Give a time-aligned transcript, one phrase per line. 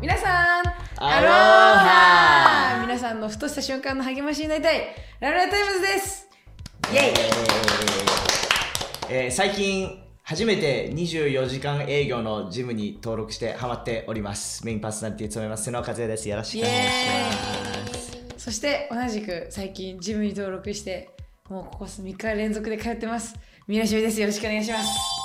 [0.00, 0.64] 皆さん
[0.96, 2.80] アロハ。
[2.82, 4.94] 皆さんのふとした瞬間の励ましになりたい。
[5.18, 6.28] Laule'a Times です。
[6.92, 7.14] イェイ。
[9.10, 14.64] えー最近初めて24時間営業のジムに登録してハマっております。
[14.64, 16.28] メインパーソナリティを務めます瀬野和也です。
[16.28, 16.90] よろしくお願いし
[17.88, 18.44] ます。
[18.44, 21.10] そして同じく最近ジムに登録して
[21.48, 23.34] もうここ3日連続で通ってます。
[23.66, 24.20] ミラシュです。
[24.20, 25.17] よろしくお願いします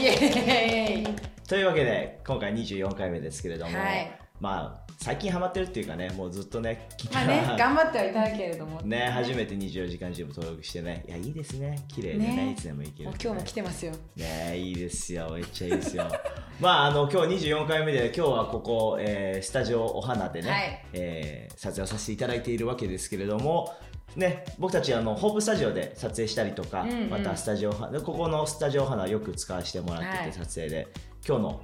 [0.00, 1.16] イエーイ。
[1.48, 4.10] というわけで今回24回目ですけれども、はい。
[4.40, 8.80] まあ最近ハマってるっていうかねもうずっとねまあね頑張ってはいたけれども。
[8.82, 11.84] ね初めて24時間ジム登録してねいやいいですね。
[11.88, 12.52] 綺麗でねね。
[12.52, 13.92] いつでも行けるもう今日も来てますよ。
[14.16, 15.30] ねいいですよ。
[15.32, 16.06] めっちゃいいですよ。
[16.60, 20.84] まああの今日24回目で今日はここ、えースタジオお花でね、はい。
[20.92, 23.74] えー撮影をさせていただいているわけですけれども
[24.16, 27.10] ね、僕たちあのホープスタジオで撮影したりとか、うんうん。
[27.10, 30.32] またスタジオはでここのスタジオ花よく使わせてもらってて、はい。
[30.32, 30.88] 撮影で。
[31.26, 31.62] 今日の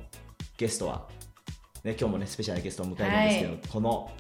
[0.57, 1.09] ゲストは、
[1.85, 3.61] ね、今日もねスペシャルなゲストを迎えるんですけど、はい。
[3.69, 4.13] この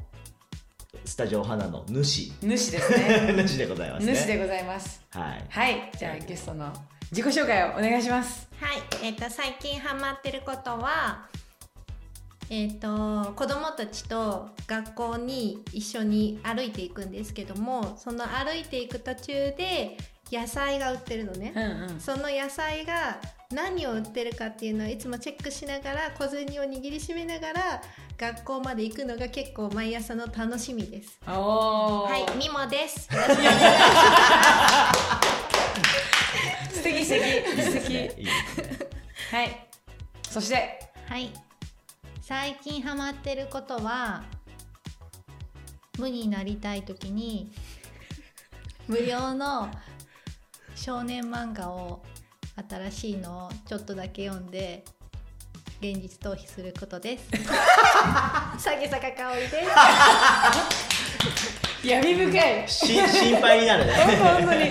[1.04, 2.32] スタジオ花の主。
[2.40, 3.44] 主ですね。
[3.46, 4.14] 主でございますね。
[4.14, 5.02] 主でございます。
[5.10, 5.44] はい。
[5.48, 5.92] はい。
[5.98, 6.72] じゃあゲストの
[7.10, 8.48] 自己紹介をお願いします。
[8.60, 11.28] はい、えっ、と最近ハマってることは、
[12.50, 19.96] えっ、と子供たちと学校に一緒に歩いていくんですけども、その歩いていく途中で
[20.30, 21.52] 野菜が売ってるのね。
[21.54, 21.62] うん
[21.94, 22.00] うん。
[22.00, 27.82] その野菜が何を売ってるかっていうのをいつもチェックしながら小銭を握りしめながら
[28.18, 31.18] 学校まで行くのが結構毎朝の楽しみです。
[31.26, 32.10] おー。
[32.10, 33.08] はい、みもです。
[36.72, 37.62] 素敵素敵。
[37.62, 38.28] 素敵。
[39.30, 39.68] はい。
[40.28, 40.80] そして。
[41.06, 41.30] はい
[42.26, 44.24] 最近ハマってることは
[45.98, 47.52] 無になりたい時に
[48.88, 49.70] 無料の
[50.74, 52.02] 少年漫画を
[52.70, 54.86] 新しいのをちょっとだけ読んで
[55.82, 57.28] 現実逃避することです。
[58.58, 59.56] 下げ坂香織です。
[61.86, 62.66] 闇深い。
[62.66, 63.92] し心配になるね。
[63.92, 64.70] 本当本当に。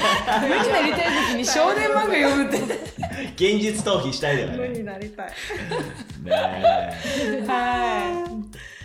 [0.50, 2.93] 無になりたい時に少年漫画読むって
[3.36, 4.84] 現実逃避したいだよね。
[4.84, 5.32] なりたい。
[6.24, 6.32] ね
[7.48, 8.26] は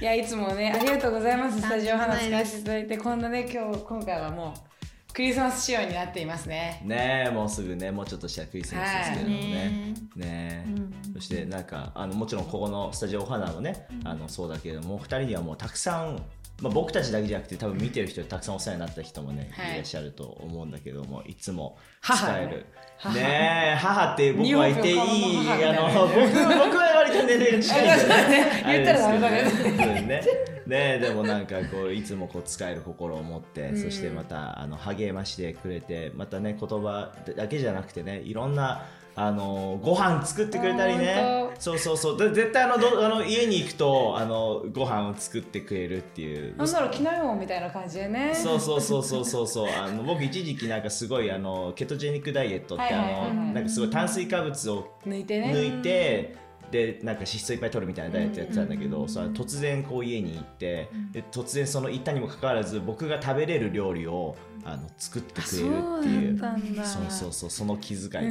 [0.01, 0.03] い。
[0.03, 1.61] いやいつもねありがとうございます。
[1.61, 4.69] スタジオ花使わせていただいてこんなね今日今回はもう
[5.13, 6.81] クリスマス仕様になっていますね。
[6.85, 11.13] ねえもうすぐねもうちょっとしたらクリスマスですけれどもねねねえ、うん。
[11.15, 16.23] そしてなんかあのもちろんここのスタジオお花もね、あのそうだけれどもお二人にはもうたくさん、
[16.63, 22.67] まあ、僕たちだけじゃなくて多分見てる人でたくさんお世話になった人もね、はいい、らっしゃると思うんだけどもいつも母使える。
[22.99, 23.75] 母ね。
[23.75, 28.63] え母って僕は言っていいあの僕な僕は割と年齢が近いんで、ね。
[28.67, 30.23] 言ったらダメだね。
[30.67, 33.83] ねでもなんかこういつもこう使える心を持って、うん。
[33.83, 38.83] そしてまたあの励ましてくれてまたね言葉だけじゃなくてねいろんな
[39.21, 41.49] あのご飯作ってくれたりね。
[41.49, 42.19] 本そうそうそう。
[42.19, 46.57] で絶対あのどあの家に行くとあのご飯を作ってくれるっていう。
[46.57, 48.33] なんだろう機内音みたいな感じでね。
[48.33, 49.69] そうそうそうそうそうそう。
[49.69, 55.53] あの僕一時期なんかすごいあのケトジェニックダイエットってなんかすごい炭水化物を抜いてね。
[55.53, 56.37] 抜いて
[56.71, 65.67] でなんか脂質をいっぱい取るみたいなダイエットやってたんだけど、突然こう家に行って、で突然その行ったにもかかわらず僕が食べれる料理をあの作ってくれる
[66.01, 66.39] っていう。
[66.85, 68.31] そうそうそうその気遣いとかね、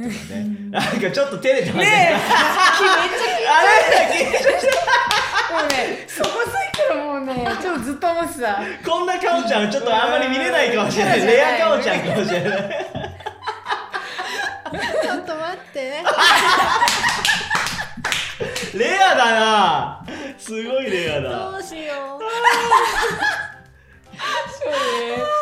[0.70, 2.14] なんかちょっと照れてますねねえ。
[3.48, 3.68] あれ
[4.24, 4.66] 緊張し
[5.50, 8.54] もうねそこついたらもうねちょっとずっと思ってた。
[8.56, 11.20] たこんなかおちゃんちょっとあんまり見れないかもしれない。
[11.20, 12.86] うんレアかおちゃんかもしれない。
[15.02, 16.04] ちょっと待って。
[18.78, 20.06] レアだな。
[20.38, 21.50] すごいレアだ。
[21.50, 22.22] どうしよう。
[24.60, 24.76] そうね
[25.16, 25.37] 腹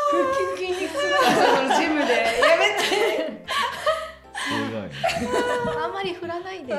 [0.57, 2.13] 筋筋肉痛だったそのジムで。
[2.15, 2.83] やめて。
[4.35, 5.85] すごい。
[5.85, 6.75] あんまり振らないで。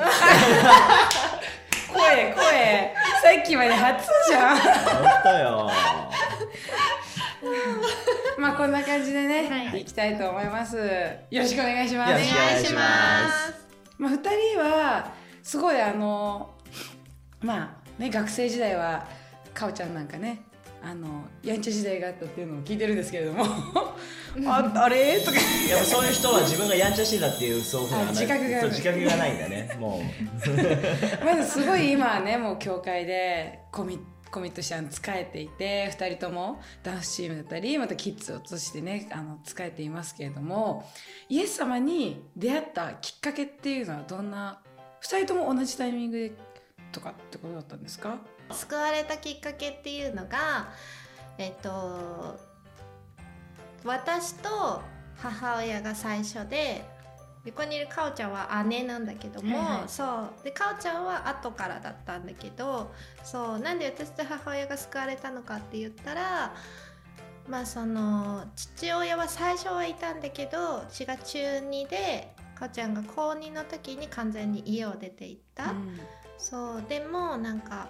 [1.88, 2.94] 声声。
[3.22, 4.56] さっきまで初じゃん。
[4.56, 4.66] 本
[5.22, 5.70] 当よ。
[8.38, 9.80] まあこんな感じでね、はい。
[9.80, 10.76] い、きたいと思います。
[10.76, 12.12] よろしくお願いします。
[12.12, 13.54] よろしくお願いします。
[13.98, 14.16] まあ、2
[14.54, 15.12] 人は
[15.42, 16.54] すごいあの
[17.40, 19.06] まあね学生時代は
[19.52, 20.42] かおちゃんなんかね
[20.82, 23.44] あのやんちゃ時代があったっていうのを聞いてるんですけれども。
[24.46, 25.18] ああれ？
[25.20, 25.36] とか。
[25.68, 29.76] やっぱそういう人は自分がやんちゃしてたっていうそういうふうなあ自覚がないそう自覚がないんだね。
[29.80, 31.24] もう。
[31.24, 33.98] まずすごい今はねもう教会でコミ
[34.30, 40.86] コミットしてあの使えていて2人ともダンスチームだったりまたキッズを通してねあの使えていますけれども
[41.30, 44.60] イエス様に出会ったきっかけっていうのはどんな
[45.02, 46.32] ？2人とも同じタイミングで
[46.92, 48.18] とかってことだったんですか？
[48.50, 50.68] 救われたきっかけっていうのが
[51.38, 52.38] えっと
[53.84, 54.82] 私と
[55.16, 56.84] 母親が最初で
[57.44, 59.88] 横にいるかおちゃんは姉なんだけども、はいはい。
[59.88, 60.44] そう。
[60.44, 62.92] でかおちゃんは後からだったんだけど
[63.24, 63.58] そう。
[63.58, 66.54] なんで私と母親が救われたのかって言ったら
[67.48, 75.72] まあその父親は最初はいたんだけど私が中2でかおちゃんが高2の時に完全に家を出て行った。
[76.36, 76.84] そう。
[76.88, 77.88] でもなんか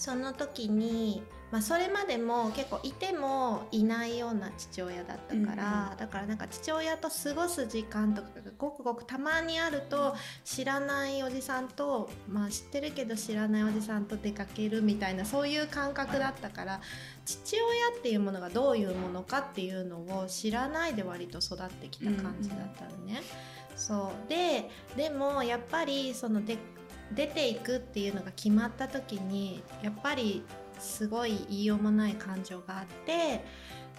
[0.00, 16.80] その時に、まあ、それまでも結構いてもいないような父親だったから、うんだからなんか父親と過ごす時間とかがごくごくたまにあると知らないおじさんと、まあ、知ってるけど知らないおじさんと出かけるみたいなそういう感覚だったから
[17.26, 23.20] 父親っていうものがどういうものかっていうのを知らないで割と育ってきた感じだったのね。
[23.76, 24.28] そう。
[24.30, 26.56] ででもやっぱりそので
[27.12, 30.44] 出ていくっていうのが決まった時にやっぱり
[30.78, 33.44] すごい言いようもない感情があって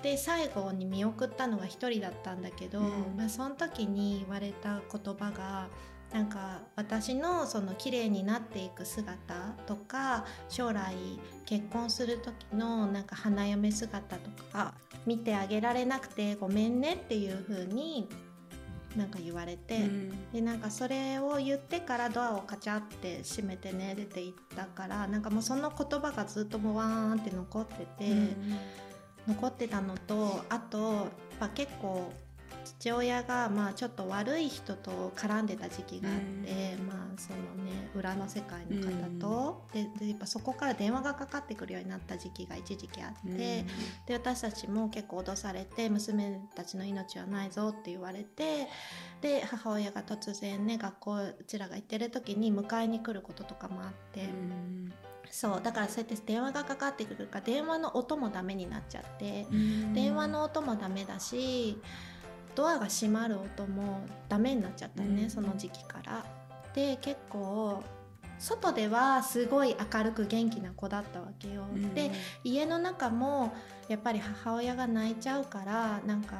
[0.01, 2.87] で最後に見送ったのが一人だったんだけど、うん。
[3.17, 5.67] まあ、その時に言われた言葉が
[6.11, 9.35] なんか私のその綺麗になっていく姿
[9.65, 10.93] とか将来
[11.45, 14.73] 結婚する時のなんか花嫁姿とか
[15.05, 18.09] 見てあげられなくてごめんねっていう風に
[18.95, 19.79] なんか言われて、
[20.33, 28.13] でなんかそれを言ってからドアをカチャって閉めてね出て行ったからなんかもうその言葉がずっともうわーんって残ってて、
[29.27, 31.05] 残ってたのとあとやっ
[31.39, 32.11] ぱ結構
[32.81, 43.65] 父親がまあちょっと悪い人と絡んでた時期があって、まあそのね裏の世界の方と、ででやっぱそこから電話がかかってくるようになった時期が一時期あって。
[44.07, 48.67] で私たちも結構脅されて娘たちの命はないぞって言われて
[49.21, 54.27] で母親が突然ね学校うちらが行ってる時に迎えに来ることとかもあって、
[55.29, 59.45] そうだからそうやって電話がかかってくるから電話の音もダメになっちゃって、
[59.93, 61.79] 電話の音もダメだし
[62.56, 66.25] ドアが閉まる音もダメになっちゃったね、うんその時期から。
[66.74, 67.83] で結構
[68.39, 71.65] 外ではすごい明るく元気な子だったわけよ。
[71.94, 72.12] で
[72.44, 73.53] 家の中も
[73.88, 76.36] やっぱり母親が泣いちゃうからなんか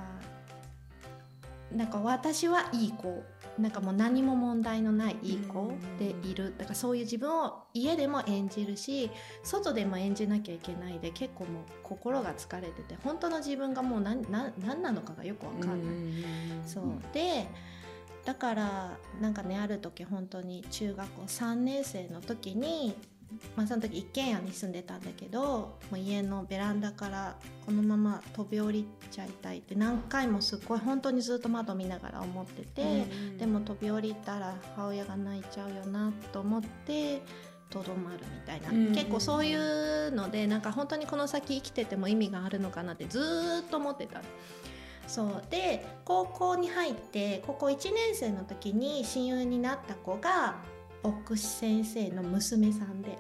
[1.72, 3.24] なんか私はいい子
[3.58, 6.54] なんかもう何も問題のないいい子でいる。
[6.58, 9.12] だからそういう自分を家でも演じるし
[9.44, 15.78] 外でも演じなきゃいけないで結構もう心が疲れてて本当の自分がもう何何何なのかがよくわかんない。
[16.66, 16.84] そう。
[17.14, 17.48] で
[18.26, 22.96] だからなんかねある時本当に中学校3年生の時に、
[23.56, 27.36] まあ、その時一軒家に住んでたんだけどもう家のベランダから
[27.66, 33.06] このまま飛び降りちゃいたいって何回もすっごい本当にずっと窓見ながら思ってて、
[33.38, 37.22] でも飛び降りたら母親が泣いちゃうよなと思って
[37.70, 44.22] とどまるみたいな、うん結構そういうのでなんか本当にこの先生きてても意味があるのかなってずーっと思ってた。
[45.08, 45.44] そう。
[45.50, 50.56] で高校に入って高校1年生の時に親友になった子が
[51.04, 53.18] 奥先生の娘さんで。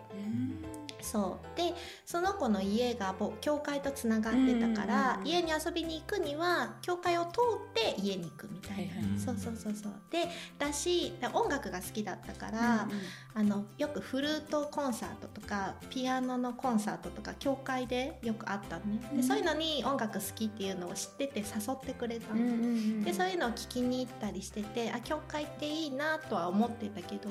[1.01, 1.57] そう。
[1.57, 1.73] で
[2.05, 9.19] その子の家がぼ教会とつながってたから、うん家に遊びに行くには教会を通って家に行くみたいな、はいはい。
[9.19, 9.93] そうそうそうそう。
[10.09, 10.27] で
[10.57, 12.87] だしだ音楽が好きだったから、
[13.33, 19.17] あのよくフルートコンサートとかピアノのコンサートとか教会でよくあったのね、うん。
[19.17, 27.29] でそういうのに音楽好きっていうのを知ってて誘ってくれたの、でそういうのを聞きに行ったりしててあ教会っていいなとは思ってたけど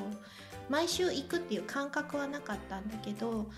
[0.70, 3.50] 毎週行くっていう感覚はなかったんだけど、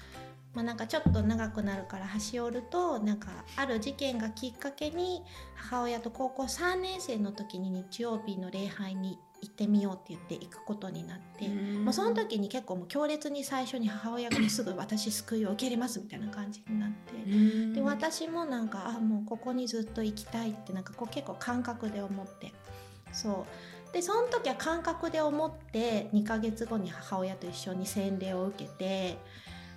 [0.54, 5.22] まあ、なんかちょっと長くなるから端折るとなんかある事件がきっかけに
[5.54, 11.48] 母親と高校3年生の時に日曜日の礼拝に行ってみようって言って行くことになって。
[11.48, 22.52] もうその時に結構もう強烈に最初に母親がすぐ私救いを受け入れますみたいな感じになってで私もなんかあもうここにずっと行きたいってなんかこう結構感覚で思って
[23.12, 23.46] そう
[23.92, 29.18] でその時は感覚で思って2ヶ月後に母親と一緒に洗礼を受けて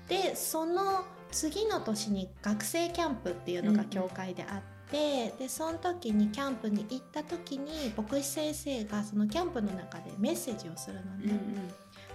[0.07, 11.37] でその次の年に学生キャンプっていうのが教会であって、でその時にキャンプに行った時に牧師先生がそのキャンプの中でメッセージをするのね。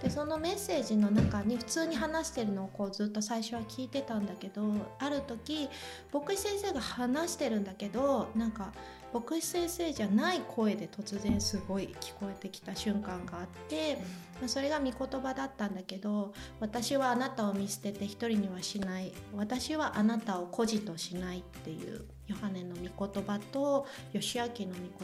[0.01, 5.69] でそのメッセージの中に普通に話してるのをこうずっと最初は聞いてたんだけどある時
[6.11, 8.73] 牧師先生が話してるんだけどなんか
[9.13, 13.97] 牧師先生じゃない声で突然すごい聞こえてきた瞬間があって、
[14.39, 24.55] まあそれが御言葉だったんだけど「私はあなたを見捨てて一人にはしない私はあなたを孤児としない」っていうヨハネの御言葉と義明の御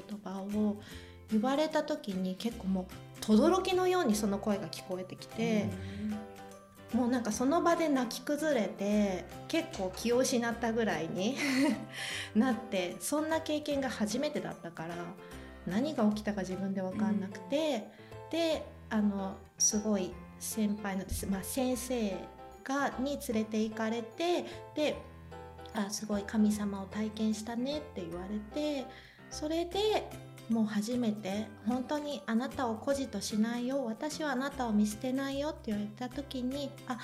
[0.07, 0.81] 言葉を
[1.31, 2.85] 言われた時に結構もう
[3.21, 5.69] 轟のようにその声が聞こえてきて、
[6.93, 11.35] もうなんかその場で泣き崩れて結構気を失ったぐらいに
[12.33, 14.95] なってそんな経験が初めてだったから
[15.65, 17.89] 何が起きたか自分で分かんなくて、
[18.31, 22.15] であのすごい先輩の、まあ、先生
[22.63, 24.95] がに連れて行かれてで
[25.73, 28.85] あすごい神様を体験したねって言われて
[29.29, 30.09] それで
[30.49, 36.97] もう初めて本当にあなたを孤児としないよ私はあなたを見捨てないよって言われた時にあ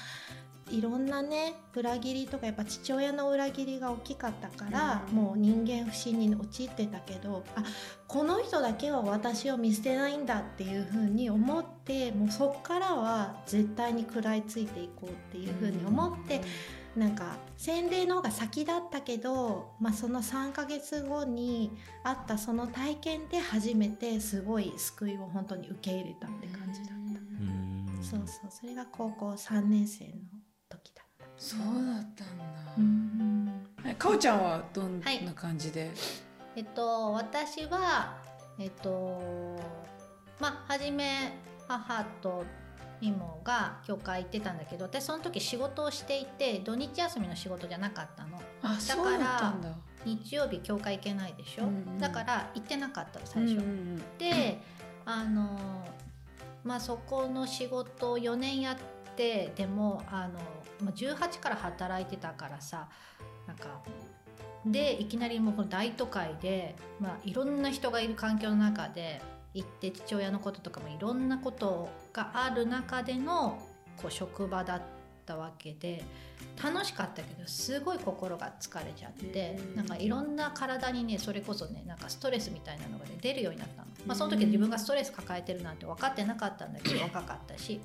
[0.71, 5.15] いろんなね裏切りとかやっぱ父親の裏切りが大きかったから、うん。
[5.15, 7.63] もう人間不信に陥ってたけどあ
[8.07, 16.41] この人だけは私を見捨てないんだっていうふうに思ってもうそっからは絶対に食らいついていこうっていうふうに思って、
[16.95, 21.71] なんか洗礼の方が先だったけど、まあ、その3ヶ月後に
[22.03, 26.93] あったその体験で初めてすごい救いを本当に受け入れたって感じだった。
[26.93, 28.03] うん。
[28.03, 28.51] そうそう。
[28.51, 30.12] それが高校3年生の
[30.69, 31.25] 時だった。
[31.38, 32.43] そうだったん。
[33.83, 35.91] だ、かおちゃんはどんなはい感じで、
[36.55, 38.17] えっと私は
[38.59, 39.21] えっと
[40.39, 41.33] まあ初め
[41.67, 42.43] 母と
[43.03, 48.41] イモが教会行ってたんだけど私その時仕事をしていて土日休みの仕事じゃなかったの。
[48.62, 49.69] あそうだったんだ。
[50.05, 54.62] 日曜日教会行けないでしょ、うんうんだから行ってなかったの最初、うんうんで
[55.05, 55.86] あの
[56.63, 58.77] まあそこの仕事を4年やっ
[59.15, 60.39] てでもあの
[60.81, 62.88] まあ18から働いてたからさ
[63.48, 63.81] なんか
[64.65, 69.22] でいきなりもうこの大都会で、まあ、いろんな人がいる環境の中で
[69.53, 73.60] 行って父親のこととかもいろんなことがある中での
[73.98, 74.81] こう職場だっ
[75.25, 76.03] たわけで
[76.62, 79.75] 楽しかったけどすごい心が疲れちゃってうん。
[79.75, 87.79] なんかいろんな体にねそれこそねなんかストレスみたいなのが、ね、出るようになったの、まあ、その時自分がストレス抱えてるなんて分かってなかったんだけど 若かったし。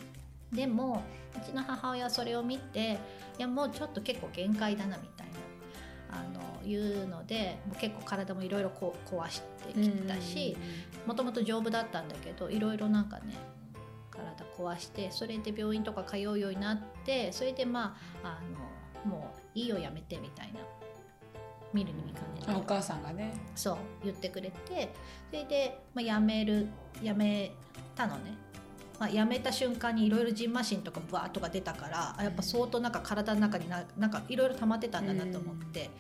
[0.53, 1.03] でも
[1.37, 2.99] うちの母親はそれを見て
[3.39, 5.33] いやもうちょっと結構限界だなみたいな
[6.11, 8.71] あのいうのでもう結構体もいろいろ
[9.07, 10.57] 壊してきたし、
[11.07, 13.35] もともと丈夫だったんだけどいろいろなんかね
[14.11, 20.61] 体壊してそれで病院とか通うようになってそれでまああのもういいよやめてみたいな。
[21.73, 22.41] 見るに見かね。
[22.41, 23.35] てあお母さんがね。
[23.55, 24.91] そう言ってくれて
[25.31, 26.67] それで、まあ、辞める
[27.03, 27.53] 辞め
[27.95, 28.39] たのね、
[28.99, 35.91] まあ、辞めた瞬間にいろいろジンマシンとかバーッとか出たからあやっぱ相当なんか体の中にななんかいろいろ溜まってたんだなと思って、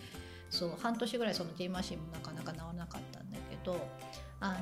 [0.51, 3.77] そう半年ぐらいそのジンマシンもなかなか治らなかったんだけど
[4.41, 4.57] あの、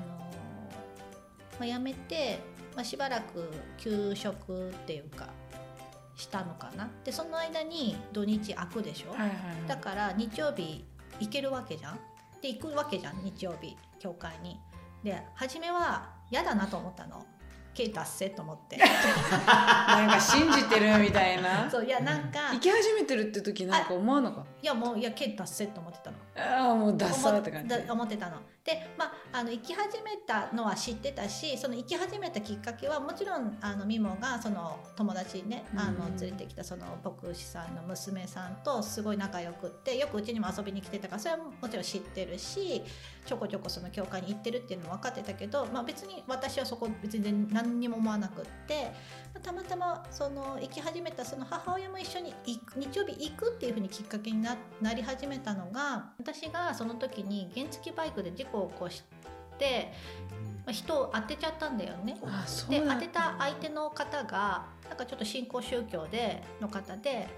[1.58, 2.40] まあ、辞めて、
[2.74, 5.28] まあ、しばらく休職っていうか
[6.16, 6.90] したのかな。
[7.04, 9.36] でその間に土日空くでしょ、はいはいはい。
[9.68, 10.84] だから日曜日
[11.20, 11.98] 行けるわけじゃん？
[12.42, 14.58] で行くわけじゃん日曜日教会に。
[15.02, 17.24] で初めは嫌だなと思ったの
[17.76, 18.78] ケイ達成と思って。
[18.78, 21.70] なんか信じてるみたいな。
[21.70, 22.50] そういやなんか。
[22.52, 26.16] 行き始めてるって時なんか思わなかっいやもういやケイ達成と思ってたの。
[26.16, 27.74] たああもうダッサーって感じ。
[27.90, 28.36] 思ってたの。
[28.66, 42.82] でまああの行き始めたのは知ってたしその行き始めたきっかけはもちろんあのミモがその友達にねあのうん連れてきたその牧師さんの娘さんとすごい仲良くってよくうちにも遊びに来てたからそれはもちろん知ってるし
[43.24, 48.92] ちょこちょこその教会に行ってるっていうのも分かってたけど、まあ、別に私はそこ別に何にも思わなくって
[49.32, 59.04] まあたまたまその行き始めたその母親も一緒に日曜日行くっていうふうにきっかけにななり始めたのが私がその時に原付バイクで事故を起こし
[59.58, 59.92] て、
[60.64, 62.16] まあ、人を当てちゃったんだよね。
[62.68, 62.94] でだ。
[62.94, 67.28] 当てた相手の方がなんかちょっと新興宗教での方で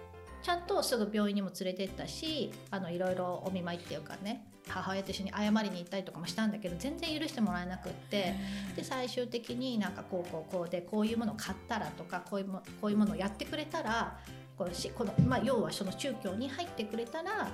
[0.43, 8.35] ちゃんとすぐ病院にも連れてったしあのいろいろお見舞いっていうかね母親と一緒に謝りに行ったりとかもしたんだけど全然許してもらえなくって
[8.77, 14.19] で最終的になんかこうこうこうでこういうものを買ったらとかこういうもこういうものをやってくれたら
[14.57, 17.49] こうしこの、まあ、要はその宗教に入ってくれたら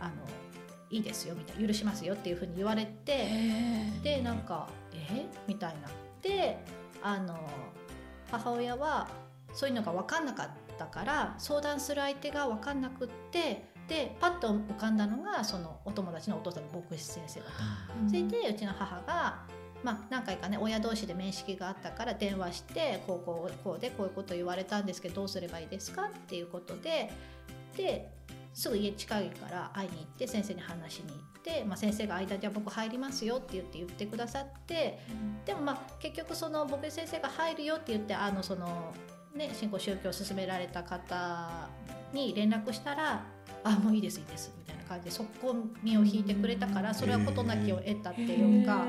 [0.00, 0.12] あの
[0.90, 3.28] いいですよみたいな許しますよっていうふうに言われて。
[4.02, 5.26] でなんか「え？
[5.46, 5.88] みたいな。
[6.20, 6.58] で
[7.02, 7.38] あの
[8.30, 9.08] 母親は
[9.52, 18.08] そういうのが分かんなかったから相談する相手が分かんなくってでパッと浮かんだのがそのお友達のお父さんの牧師先生だった。
[18.08, 19.42] それでうちの母が、
[19.82, 26.04] まあ、何回かね親同士で面識があったから電話してこうこうこうでこういうこと言われたんですけどどうすればいいですか？
[26.04, 27.10] っていうことで
[27.76, 28.10] で
[28.52, 34.98] すぐ家近いから会いに行って先生に話しに行って、まあ、先生が間じゃあ僕入りますよって言って言ってくださって
[35.44, 38.92] でもまあ結局その牧師先生が入るよって言ってあのその、
[39.34, 41.68] ね、新興宗教を勧められた方
[42.12, 43.24] に連絡したら
[43.62, 48.84] 「あもういいですいいです」みたいな感じでそこ身を引いてくれたからそれは事なきを得たっていうか。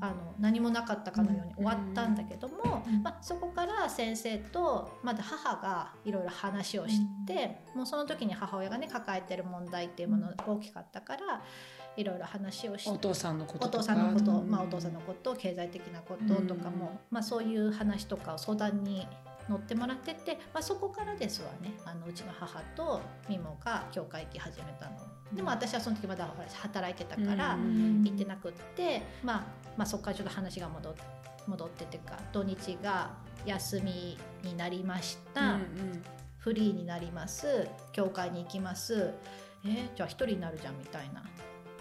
[0.00, 3.02] あの何もなかったかのように終わったんだけども、うん。
[3.02, 11.42] まあ、そこから先生とまだ母がいろいろ話をして、もうその時に母親がね抱えてる問題っていうものが大きかったから
[11.96, 14.48] いろいろ話をしてお父さんのことお父さんのこと、うん。
[14.48, 19.08] まあ、お父さんのこと経済的なこととかも、まあ、そういう話とかを相談に
[19.48, 21.72] 乗ってもらってて、まあ、そこからですわね。
[21.84, 24.96] あのうちの母とミモが教会行き始めたの。
[25.32, 26.28] でも私はその時まだ
[26.62, 28.04] 働いてたからうん。
[28.04, 29.44] 行ってなくって、まあ、
[29.76, 30.94] まあそこからちょっと話が戻っ
[31.46, 33.14] 戻ってっていうか土日が
[33.46, 36.02] 休みになりました、うんうん。
[36.38, 37.68] フリーになります。
[37.92, 39.12] 教会に行きます。
[39.64, 41.22] えーじゃあ一人になるじゃんみたいな。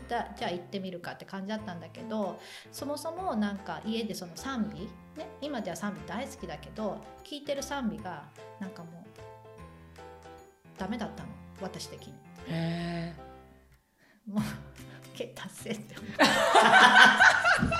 [0.07, 2.39] だじゃあ行ってみるかって感じだったんだけど
[2.71, 8.23] そもそもなんか家でその賛美、ね、今では賛美大好きだけど聞いてる賛美が
[8.59, 9.19] なんかもう
[10.77, 12.13] ダメだったの私的に。
[12.49, 13.13] へ
[14.27, 14.43] もう
[15.17, 16.11] け達成って思う。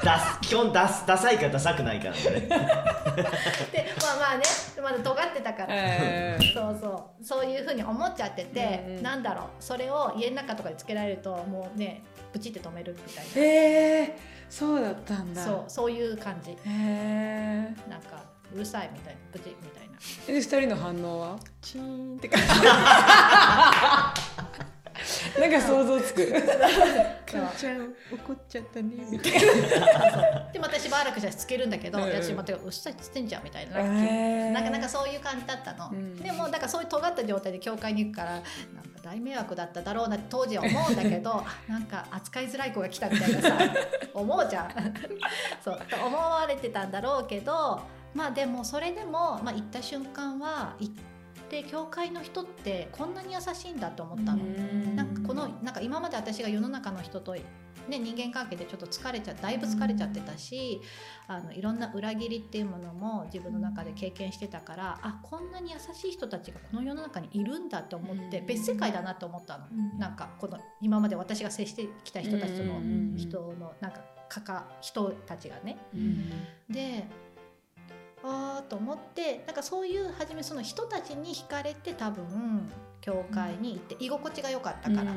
[0.04, 2.40] ダス基本ダスダサいかダサくないかなんだね。
[2.50, 4.44] でまあまあね
[4.82, 6.38] まだ尖ってたから、え。
[6.42, 7.24] ーそうそう。
[7.24, 9.04] そういうふうに思っちゃってて、うんうん。
[9.04, 12.02] なんだろうそれを家の中とかでつけられるともうね
[12.34, 13.32] プチって止めるみたいな。
[13.36, 15.44] へえそうだったんだ。
[15.44, 16.52] そうそういう感じ。
[16.52, 18.24] へえなんか
[18.54, 19.94] うるさいみたいなプチみたいな。
[20.28, 21.38] で二人の反応は？
[21.62, 22.48] チーンって感じ
[25.40, 26.34] なんか想像つく。
[27.28, 29.32] 母ちゃん怒っちゃったねみたい
[30.54, 33.84] でまたしばらくじゃつけるんだけど、私またうっさいっつってんじゃんみたいな、
[34.52, 36.16] なかなかそういう感じだったの、うん。
[36.16, 38.44] でもだからそういう尖った状態で教会に行くからなんか
[39.04, 43.58] 大迷惑だっただろうなって当時は思うんだけど あなんか扱いづらい子が来たみたいなさ
[44.14, 44.72] 思うじゃん。
[45.64, 47.82] そうと思われてたんだろうけど
[48.14, 51.17] まあでもそれでも、まあ、行った瞬間は行って
[51.70, 54.44] 教会の人ってこんなに優しいんだと思ったの。
[54.96, 57.44] なんかこのなんか今まで私が世の中の人と、ね、
[58.00, 60.82] 人間関係でちょっと疲れちゃだいぶ疲れちゃってたし
[61.28, 68.46] あのいろんな裏切りっていうものも自分の中で経験してたからあこんなに優しい人たちがこの世の中にいるんだって思ってうん。
[68.46, 69.66] 別世界だなと思ったの。
[69.72, 70.00] うん。
[70.00, 73.14] なんかこの今まで私が接してきた人たちとのうん。
[73.16, 75.78] 人のなんかかか人たちがね。
[75.94, 76.30] うん。
[76.70, 77.06] で
[78.24, 82.70] あーと思ってなんかそういう初めその人たちに惹かれて多分
[83.02, 85.14] 教会に行って居心地が良かったから、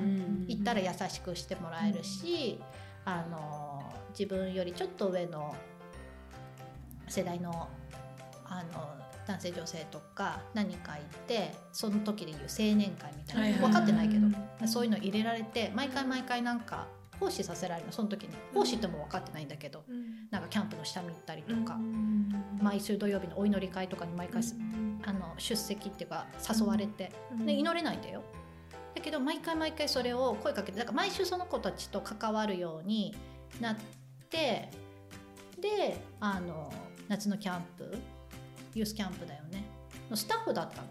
[0.46, 2.61] 行ったら優しくしてもらえるし、
[3.05, 5.57] あの自分よりちょっと上の
[7.09, 7.68] 世代の
[8.44, 14.27] あの男性女性とか何かいてその時でいう青年会みたいな、分かってないけど
[14.66, 16.87] そういうの入れられて毎回毎回なんか
[17.20, 18.35] 奉仕させられるのその時に。
[18.54, 19.85] 奉仕っても分かってないんだけど
[20.30, 21.78] なんかキャンプの下見行ったりとか、
[22.61, 24.56] 毎週土曜日のお祈り会とかに毎回す
[25.04, 27.12] あの出席っていうか誘われて、
[27.44, 28.22] で祈れないんだよ。
[28.94, 33.14] だけど毎回毎回それを声かけてだから毎週その子たちと関わるように
[33.61, 33.76] なっ
[34.28, 34.70] て
[35.61, 36.72] であの
[37.09, 37.96] 夏のキャンプ
[38.74, 39.64] ユースキャンプだよね。
[40.11, 40.88] のスタッフだったの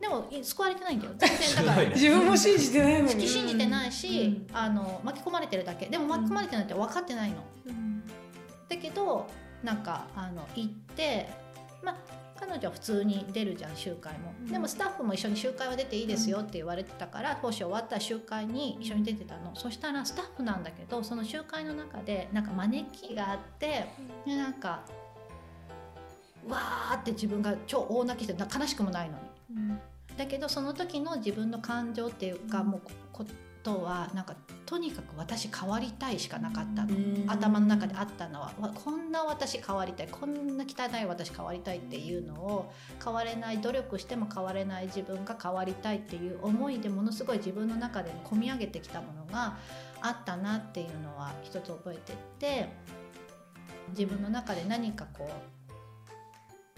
[0.00, 1.12] でもい救われてないんだよ。
[1.16, 3.26] 全然 だから自分も信じてないもんね。
[3.26, 5.86] 信じてないし、あの巻き込まれてるだけ。
[5.86, 7.36] でも巻き込まれてないって分かってないの、
[8.68, 9.26] だけど
[9.62, 11.28] なんかあの行って
[11.82, 11.96] まあ
[12.38, 23.86] 彼女は普通に出るじゃん集会も、でもスタッフも一緒に集会は出ていいですよって言われてたから講師終わったら集会に一緒に出てたの、そしたらスタッフなんだけどその集会の中でなんか招きがあって、
[24.26, 24.82] でなんか
[26.46, 29.35] わーって自分が超大泣きしてな悲しくもないのに
[30.16, 32.80] だけどその時の自分の感情っていうか、もう
[33.12, 33.24] こ
[33.62, 36.94] とはなんかとにかく私変わりたいしかなかったの、
[37.26, 38.52] 頭の中であったのは。
[38.58, 40.08] わこんな私変わりたい。
[40.08, 42.72] こんな汚い私変わりたいっていうのを
[43.04, 49.58] 変われない努力しても変われない自分が変わりたいっていう思いでものすごい自分の中で込み上げてきたものが
[50.00, 52.68] あったなっていうのは一つ覚えてて
[53.90, 55.55] 自分の中で何かこう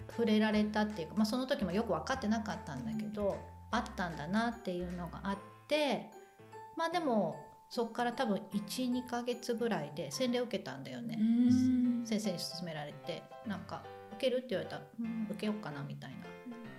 [0.09, 3.37] 触れられたっていうか、まあ、その時もよく分かってなかったんだけど
[3.71, 6.09] あったんだなっていうのがあって
[6.75, 7.35] まあでも
[7.69, 13.83] そこから多分12ヶ月ぐらいで洗礼を受けたんだよね、うん先生に勧められてなんか
[14.17, 16.17] 「受ける?」って言われたら「うん受けようかな」みたいな。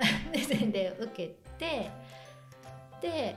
[0.33, 1.91] で洗礼を受けて
[3.03, 3.37] で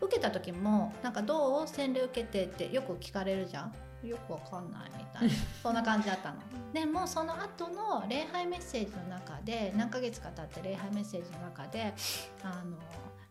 [0.00, 1.66] 受けた時も「なんかどう？
[1.66, 3.74] 洗礼受けて」ってよく聞かれるじゃん。
[4.02, 6.36] よくわかんないみたいな そんな感じだったの。
[6.72, 11.94] でもその後の礼拝メッセージの中で何ヶ月か経って礼拝メッセージの中で
[12.42, 12.76] あの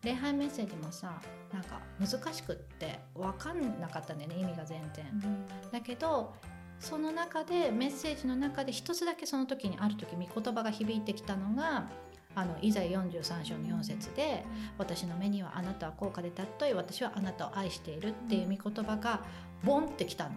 [0.02, 1.20] 礼拝メッセージもさ
[1.52, 5.46] なんか難しくって分かんなかったんだよね意味が全然。
[5.72, 6.34] だけど
[6.80, 11.88] その中でメッセージの中で一つだけその時にある時御言葉が響いてきたのが
[12.34, 14.44] あのイザヤ43章の4節で
[14.78, 19.22] 「私の目にはあなたは高価で尊い私はあなたを愛している」っていう御言葉が
[19.64, 20.30] ボンってきたの。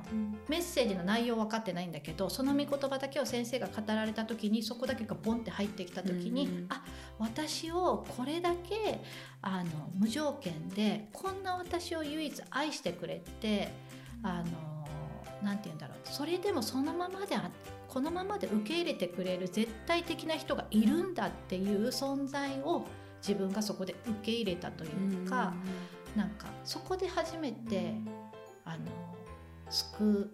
[0.48, 6.84] メッセージの内容分かってないんだけどその御言葉だけを先生が語られた時にそこだけがボンって入ってきた時に、うんあ
[7.20, 9.00] 私をこれだけ
[9.44, 13.72] あの無条件でこんな私を唯一愛してくれて
[14.24, 14.46] あの
[15.44, 15.98] なんて言うんだろう。
[16.04, 17.52] それでもそのままであ
[17.88, 22.86] このままで受け入れてくれる絶対的な人がいるんだっていう存在を
[23.22, 25.54] 自分がそこで受け入れたというか、
[26.16, 27.94] なんかそこで初めて
[28.66, 29.11] あの
[29.72, 30.32] 救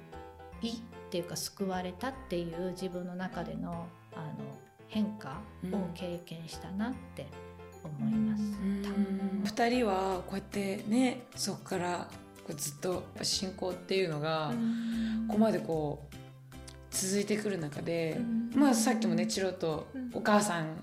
[0.61, 0.73] いっ
[1.09, 4.25] ていうか救われたっていう自分の中でのあの
[4.87, 7.27] 変化を経験したなって
[7.83, 8.43] 思います。
[9.43, 12.09] 二人はこうやってねそこから
[12.55, 14.51] ずっと信仰っていうのが
[15.27, 16.15] ここまでこう
[16.89, 18.19] 続いてくる中で、
[18.55, 20.77] まあさっきもねチロとお母さん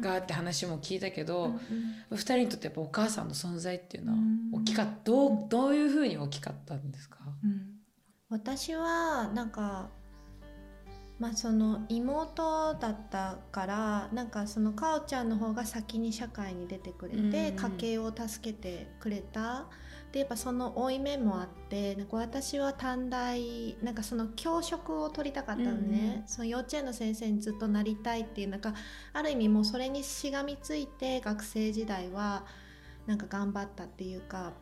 [0.00, 1.52] がって話も聞いたけど、
[2.10, 4.18] 二人にとってやっぱお母さんの存在っていうのは
[4.54, 4.92] 大きかった。
[5.04, 7.18] どうどういうふうに大きかったんですか、
[8.30, 9.88] 私はなんか
[11.18, 19.66] まあその妹だったからなんかそのかおちゃんの方が先に社会に出てくれて、家計を助けてくれた。
[20.12, 28.72] でやっぱその負い目もあってなんか私は短大なんかその教職を取りたかったのね、その幼稚園の先生にずっとなりたいっていうなんか
[29.12, 32.46] ある意味もうそれにしがみついて学生時代は
[33.06, 34.52] なんか頑張ったっていうか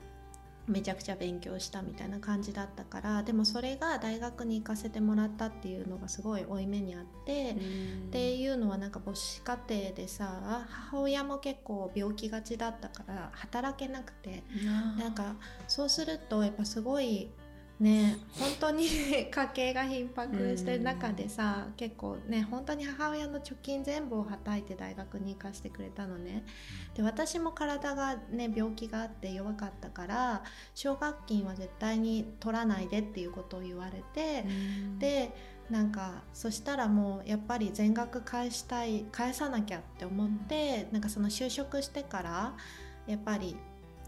[0.68, 14.42] めちゃくちゃ勉強したみたいな感じだったからでもそれが大学に行かせてもらったっていうのがすごい負い目にあってっていうのはなんか母子家庭でさ母親も結構病気がちだったから働けなくて
[14.98, 15.36] なんか
[15.68, 17.30] そうするとやっぱすごい
[17.78, 18.16] ね。
[18.38, 26.44] 本当に家計が頻迫してる中でさ、結構ね本当に母親の貯金全部をはたいて大学に行かせてくれたのね。
[26.94, 30.42] で私も体がね病気があって弱かったから
[30.74, 34.44] 奨学金は絶対に取らないでっていうことを言われて、
[34.98, 35.30] で
[35.68, 42.54] なんかそしたらもうやっぱり全額返したい返さなきゃって思って、なんかその就職してから
[43.06, 43.56] やっぱり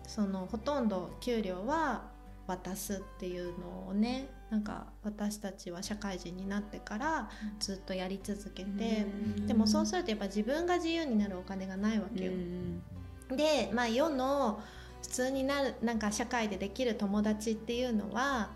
[0.07, 2.17] そのほとんど給料は
[2.49, 7.31] 渡すっていうのをねなんか私たちは社会人になってから
[7.61, 9.07] ずっとやり続けて、
[9.47, 12.33] でもそうするとやっぱ自分が自由になるお金がないわけよ。
[13.37, 14.61] で、まあ、世の
[15.03, 18.51] 普通になるなんか社会でできる友達っていうのは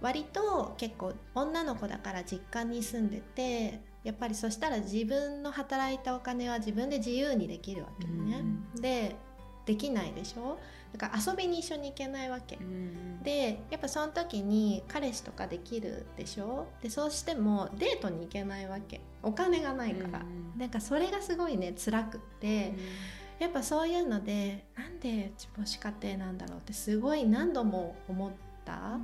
[0.00, 8.44] 割と結構女の子だから実家に住んでてやっぱりそしたら自分の働いたお金は自分で自由にできるわけね。
[8.80, 9.16] で
[9.64, 10.58] できないでしょ？
[10.96, 16.68] だから遊びに一緒に行けないわけ、うん、でやっぱその時に彼氏とかできるでしょ？
[16.82, 19.00] でそうしてもデートに行けないわけ。
[19.22, 20.22] お金がないから、う
[20.56, 22.74] ん、なんかそれがすごいね辛くって、
[23.38, 26.58] うん、やっぱそういうのでなんで母子家庭なんだろう？
[26.58, 28.32] ってすごい何度も思っ
[28.64, 28.98] た、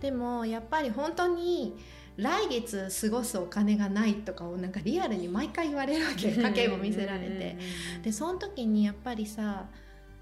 [0.00, 1.76] でもやっぱり本当に
[2.16, 6.30] 来月過ごすお金がないとかをなんかリアルに毎回言われるわけ。
[6.30, 7.58] 家計簿見せられて。
[8.02, 9.66] でその時にやっぱりさ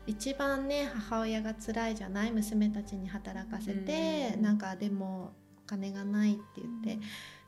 [0.07, 5.33] 一番ね母親が辛いじゃない娘たちに働かせて、うん、なんかでも
[5.65, 6.65] お金がないって言
[6.97, 7.07] って、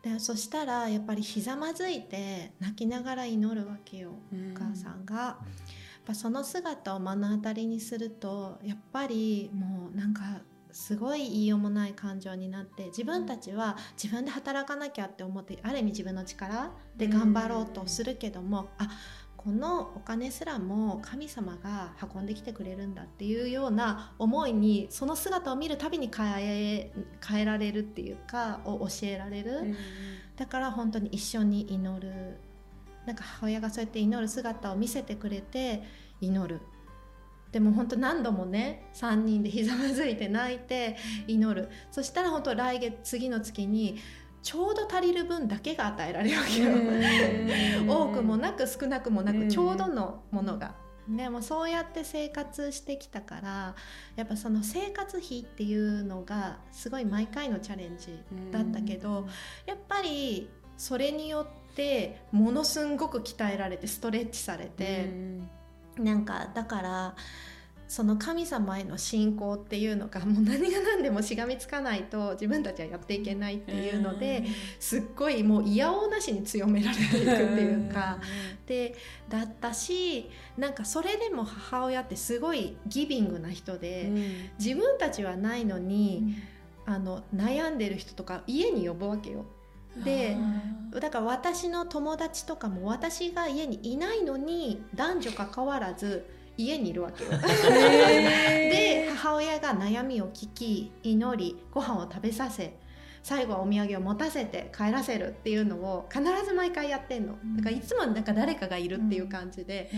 [0.09, 5.17] うん、でそしたらやっぱりひざまずいて泣きながら祈るわけよ、うん、お母さんが。
[5.17, 10.23] やっぱその姿を目の当たりにするとやっぱりもうなんか
[10.71, 18.91] すごい言いようもない感情になって自分たちは自分で働かなきゃって思ってある意味自分の力で頑張ろうとするけども、うん、あ
[19.47, 26.93] このお金すらも神様が運んできてくれるんだっていうような思いにその姿を見るたびに変え
[27.25, 29.77] 変えられるっていうかを教えられる、うん、
[30.35, 32.39] だから本当に一緒に祈る。
[33.07, 35.85] なんか母親がそうやって祈る姿を見せてくれて
[36.21, 36.61] 祈る。
[37.53, 40.97] でも本当何度もね3人でひざまずいて泣いて
[41.29, 41.69] 祈る。
[41.93, 44.01] そしたら本当来月次の月に
[44.47, 46.71] ちょうど足りる分だけが与えられるわけよ。
[47.93, 50.77] 多くもなく少なくもなくちょうどのものが。
[51.09, 53.75] でもそうやって生活してきたから
[54.15, 58.21] やっぱその生活費っていうのがすごい毎回のチャレンジ
[58.53, 59.27] だったけど
[59.67, 65.11] やっぱりそれによってものすんごく鍛えられてストレッチされて
[65.99, 67.17] なんかだから
[67.89, 74.45] その神様への信仰っていうのがもう何が何でもしがみつかないと自分たちはやっていけないっていうので、
[74.81, 77.23] すっごいもういやおうなしに強められていくって
[77.63, 78.19] いうか、
[78.67, 78.97] で
[79.29, 84.11] だったしなんかそれでも母親ってすごいギビングな人で、
[84.59, 86.35] 自分たちはないのに、
[86.87, 89.45] あの悩んでる人とか家に呼ぶわけよ。
[90.05, 90.37] で
[90.93, 97.31] だから私の友達とかも私が家にいないのに男女関わらず家にいるわけよ。
[97.39, 102.75] で母親が悩みを聞き祈りご飯を食べさせ
[103.27, 107.33] 最後はお土産を持たせて帰らせるっていうのを必ず毎回やってんの。
[107.57, 109.91] だからいつもなんか誰かがいるっていう感じで、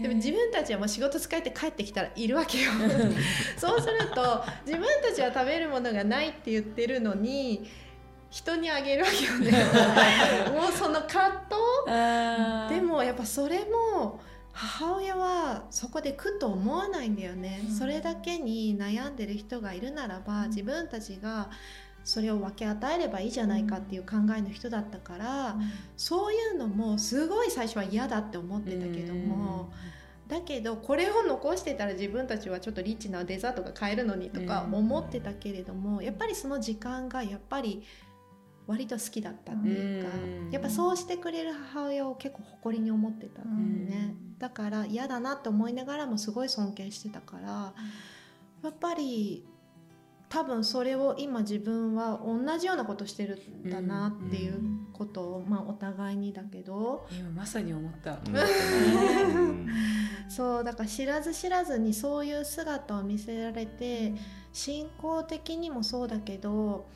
[0.00, 2.70] でも自分たちはもう仕事疲れて帰ってきたらいるわけよ。
[3.58, 7.68] そうすると自分たちは食べるものがないって言ってるのに
[8.30, 9.50] 人にあげるわけよね。
[10.58, 11.44] もうその葛
[12.70, 12.74] 藤？
[12.74, 14.18] でもやっぱそれも
[14.52, 21.50] 母親はそこで苦と思わないんだよね、うん、それだけに悩んでる人がいるならば、うん、自分たちが
[22.04, 25.62] それを分け与えればいいじゃないかっていう考えの人だったから、うん、
[25.96, 29.72] そういうのもすごい最初は嫌だって思ってたけども。
[30.28, 37.82] だけどこれを残してたら自分たちはちょっとリッチなデザートが買えるのにとか思ってたけれどもやっぱりその時間がやっぱり
[38.72, 40.10] 割と好きだったっていうか
[40.50, 44.14] やっぱそうしてくれる母親を結構誇りに思ってたんね。
[44.38, 47.74] だから嫌だなって思いながらもすごい尊敬してたから
[48.62, 49.46] やっぱり
[50.30, 54.58] 多分それを今自分は同じようなことしてるんだなっていう
[54.94, 57.06] ことを、まあお互いにだけど。
[57.12, 58.18] 今まさに思った。
[60.30, 64.14] そうだから知らず知らずにそういう姿を見せられて
[64.50, 66.86] 信仰的にもそうだけど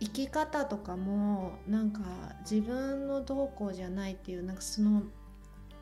[0.00, 2.00] 生き方とかもなんか
[2.48, 5.02] 自分のどうこうじゃないっていうなんかその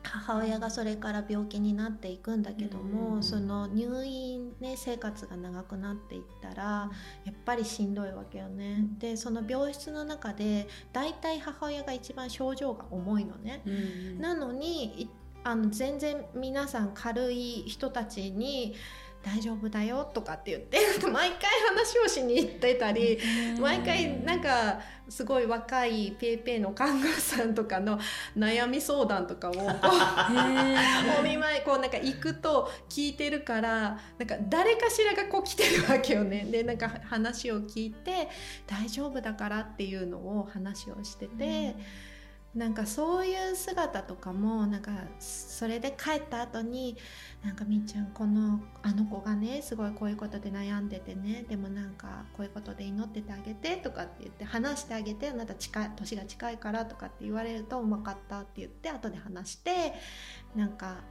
[0.07, 6.89] 母親がそれから病気になっていくんだけども、うん、その入院、ね、生活が長くなっていったら
[7.25, 8.85] やっぱりしんどいわけよね。
[8.99, 13.61] でその病室の中で大体母親が一番症状が重いのね。
[13.65, 15.09] うん、なのに
[15.43, 18.75] あの全然皆さん軽い人たちに
[19.23, 23.19] 大丈夫だよとかって言って 毎回話をしに行ってたり
[23.59, 27.99] 毎回なんかすごい若いペーペーの看護師さんとかの
[28.37, 29.53] 悩み相談とかを
[31.19, 36.45] お見舞いこうなんか行くと聞いてるからなんか誰かしらがこう来てるわけよね。
[36.49, 38.29] でなんか話を聞いて
[38.65, 41.75] 大丈夫だからっていうのを話をしてて。
[42.55, 46.97] なんかそういう姿とかもなんかそれで帰った後に
[47.43, 59.93] なんかみっちゃんこのあの子がねすごいこういうことで悩んでてねでもなんかこういうことで祈っててあげてとかって言って話してあげてあなた近い年が近いからとかって言われるとうまかったって言って後で話して
[60.55, 61.03] なんか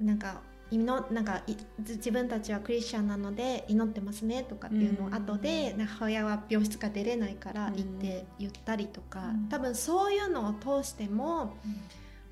[0.00, 0.40] なんか
[0.78, 1.42] のなんか
[1.78, 11.56] 自分たちはクリスチャンなので祈ってますねとかっていうのを後で、うん、母親は病室から出れないから行って言ったりとか、うん、多分そういうのを通しても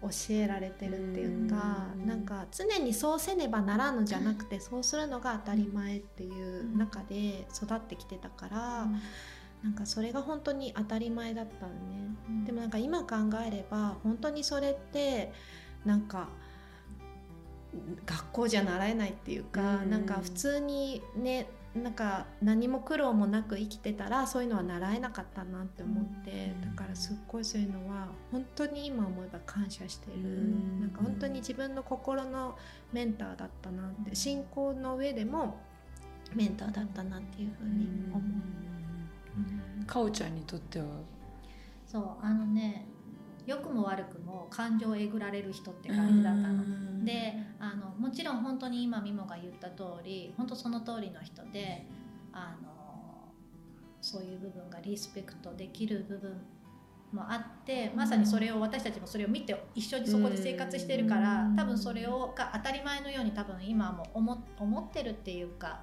[0.03, 8.87] 教えられてるっていうか、うん、なんか常にそうせねばならぬじゃなくてそうするのが当たり前っていう中で育ってきてたから。
[9.61, 15.33] なんかそれが本当に当たり前だったのね、でもなんか今考えれば本当にそれって
[15.85, 16.29] なんか
[18.07, 32.57] 学校じゃ習えないっていうか、うん、なんか普通にねなんか何も苦労もなく生きてたらそういうのは習えなかったなって思って、だからすっごいそういうのは本当に今思えば感謝してる、うん、なんか本当に自分の心の
[32.93, 35.61] メンターだったなって信仰の上でも
[36.35, 38.23] メンターだったなっていうふうに思う。
[39.81, 40.87] うん、かおちゃんにとっては？
[41.87, 42.87] そうあのね
[43.49, 47.03] 良くも悪くも感情をえぐられる人って感じだったの。
[47.03, 51.87] であのもちろん本当に今ミモが言った通り本当その通りの人で
[52.31, 53.33] あの
[54.03, 56.39] そういう部分がリスペクトできる部分
[57.11, 65.81] もあってまさにそれを私たちもそれを見て一緒にそこで生活してるから多分それをが当たり前のように多分今も思思ってるっていうか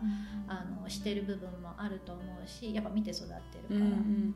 [0.47, 3.33] あのしてる部分もあると思うしやっぱ見て育って
[3.73, 3.93] るからっ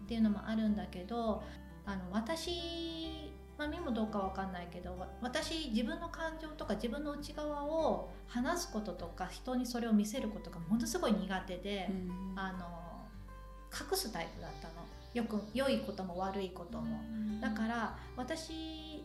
[0.08, 1.44] ていうのもあるんだけど
[1.89, 13.06] あの私まあ、みもどうかわかんないけど私自分の感情とか自分の内側を話すこととか人にそれを見せることがものすごい苦手で、うん、あの
[13.73, 14.73] 隠すタイプだったの。
[15.13, 19.04] よく良いことも悪いことも、うん、だから私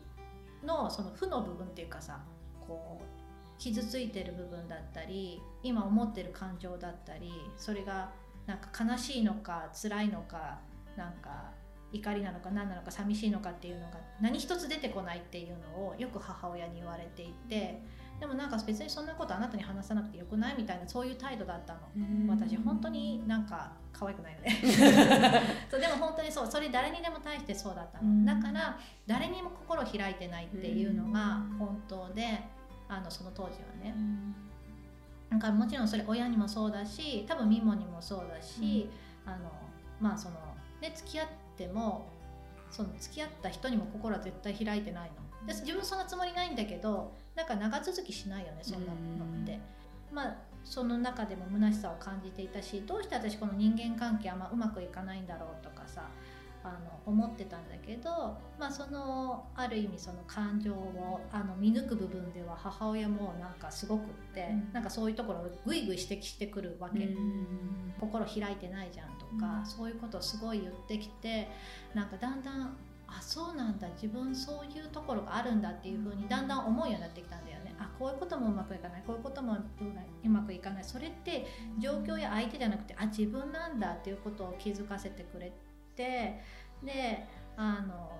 [0.62, 2.20] のその負の部分っていうかさ
[2.68, 8.11] こう傷ついてる部分だったり今思ってる感情だったりそれが
[8.47, 10.59] なんか悲しいのか辛いのか
[10.94, 11.53] なんか
[11.94, 17.80] 怒りなのか何なのか寂しいのかっていうのが何一つ出てこないっていうのをよく母親に言われていて
[18.20, 21.80] でもなんか別にそんなことあなたに話さなくてよくないみたいなそういう態度だったの。
[22.28, 24.61] 私本当になんか可愛くないよね。
[25.70, 28.24] そうでも本当にそうそれ誰にでも対してそうだったの。
[28.24, 32.40] だから誰にも心を開いてないっていうのが本当で
[32.88, 33.94] あのその当時はね。
[35.30, 38.88] だからもちろんそれ親にもそうだし多分ミモにもそうだし、
[39.26, 39.50] あの
[40.00, 40.37] まあその
[40.80, 42.07] ね付き合ってっても
[42.71, 45.47] その付き合った人にも心は絶対開いてないの。
[45.47, 49.61] で自分そんなつもりないんだけどなんか長続きしないよねそんなのって。
[50.12, 56.09] まあその中でも虚しさを感じていたしどうして私この人間関係あんまうまくいかないんだろうとかさ
[56.64, 58.11] あの思ってたんだけど、
[58.59, 64.72] まあ、そのある意味その感情をあの見抜く部分では母親もなんかすごくって、うん。
[64.72, 67.14] なんかそういうところをぐいぐい指摘してくるわけ、
[68.00, 69.66] 心開いてないじゃんとか、うん。
[69.66, 71.48] そういうことをすごい言ってきて
[71.92, 77.74] なんかだんだんあそうなんだ自分そういうところがあるんだっていうふうにだんだん思うようになってきたんだよね。
[77.79, 80.85] あこういうこともうまくいかないこういうこともうまくいかない。
[80.85, 81.46] それって
[81.79, 86.40] 状況や相手じゃなくてあ自分なんだっていうことを気づかせてくれてて
[86.83, 87.26] で
[87.57, 88.11] あの、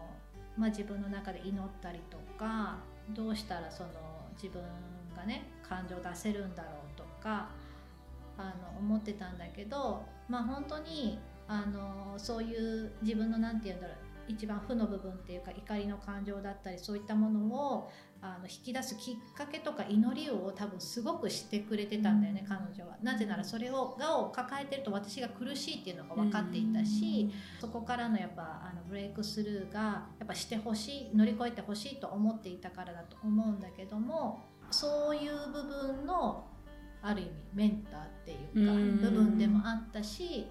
[0.56, 2.78] まあ、自分の中で祈ったりとか
[3.10, 3.90] どうしたらその
[4.34, 4.62] 自分
[5.16, 7.50] がね感情を出せるんだろうとか
[8.37, 17.90] あの思ってたんだけどまあ本当にあのそういう自分の何て言うんだろう一番負の部分っていうか怒りの感情だったりそういったものを
[18.26, 22.96] あの引き出すきっかけとか祈りを多分すごくしてくれてたんだよね、彼女は。
[23.02, 29.80] なぜならそれをがを抱えてると私が苦しいっていうのが分かっていたし、そこからのやっぱあのブレイクスルーが
[30.18, 36.46] やっぱしてほしい乗り越えてほしいと思っていたからだと思うんだけどもそういう部分の
[37.02, 38.96] ある意味メンターっていうかうん。
[39.02, 40.46] 部分でもあったし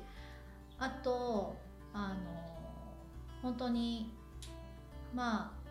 [0.77, 1.57] あと
[1.91, 2.15] あの
[3.41, 4.13] 本当に
[5.12, 5.62] まあ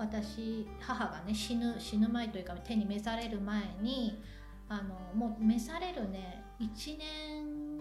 [0.00, 4.22] 私母がね死ぬ死ぬ前というか手に召される前に
[4.68, 7.78] あのもう召されるね1年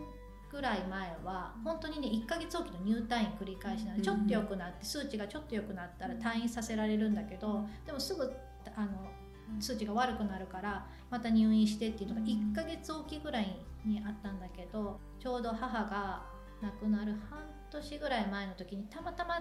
[0.52, 8.24] ぐらい前は本当にね1ヶ月おきの入退院繰り返しなので、うんちょっと良くなって数値がちょっと良くなったら退院させられるんだけどでもすぐ
[8.76, 8.90] あの
[9.60, 13.56] 数値が悪くなるからまた入院してっていうのが1ヶ月おきぐらい
[13.86, 16.24] にあったんだけどちょうど母が
[16.62, 17.40] 亡くなる半
[17.72, 19.40] 年ぐらい前の時にたまたま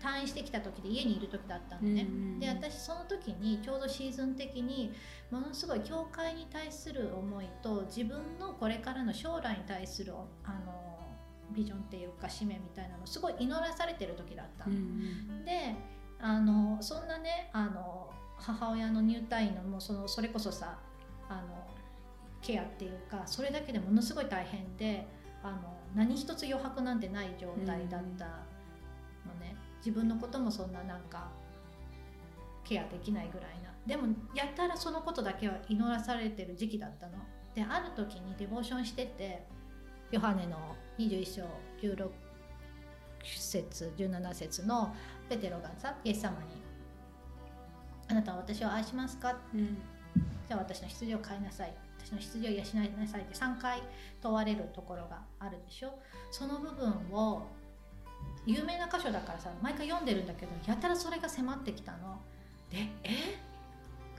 [0.00, 2.06] 退院してきた時で家にいる時だったのね。
[2.38, 4.92] で私その時にちょうどシーズン的に
[5.30, 10.90] ものすごい教会に対する思いと自分のこれからの将来に対するあの
[11.52, 14.74] ビジョンっていうか使命みたいなのすごい祈らされてる時だったの。
[15.44, 15.76] で
[16.20, 20.78] あのそんなねあの母親の入退院のもうそのそれこそさ
[21.28, 21.66] あの
[22.40, 25.06] ケアっていうかそれだけでものすごい大変で
[25.42, 28.26] あの何一つ余白なんてない状態だった
[29.80, 31.28] 自分のこともそんななんか
[32.64, 33.70] ケアできないぐらいな。
[33.86, 37.12] でもやったらそのことだけは祈らされてる時期だったの。
[37.54, 39.44] である時にデボーションしてて
[40.10, 41.42] ヨハネの21章
[41.80, 42.10] 16
[43.24, 44.94] 節17節の
[45.28, 46.62] ペテロがさイエス様に
[48.08, 49.36] 「あなたは私を愛しますか?」
[50.46, 52.62] じゃあ私の羊を飼いなさい私の羊を養い
[52.98, 53.82] なさいって3回
[54.20, 55.98] 問われるところがあるでしょ。
[56.30, 57.42] その部分を
[58.46, 62.20] 有名な箇所だからさ毎回読んでるんだけどやたらそれが迫ってきたの。
[62.70, 63.38] でえ？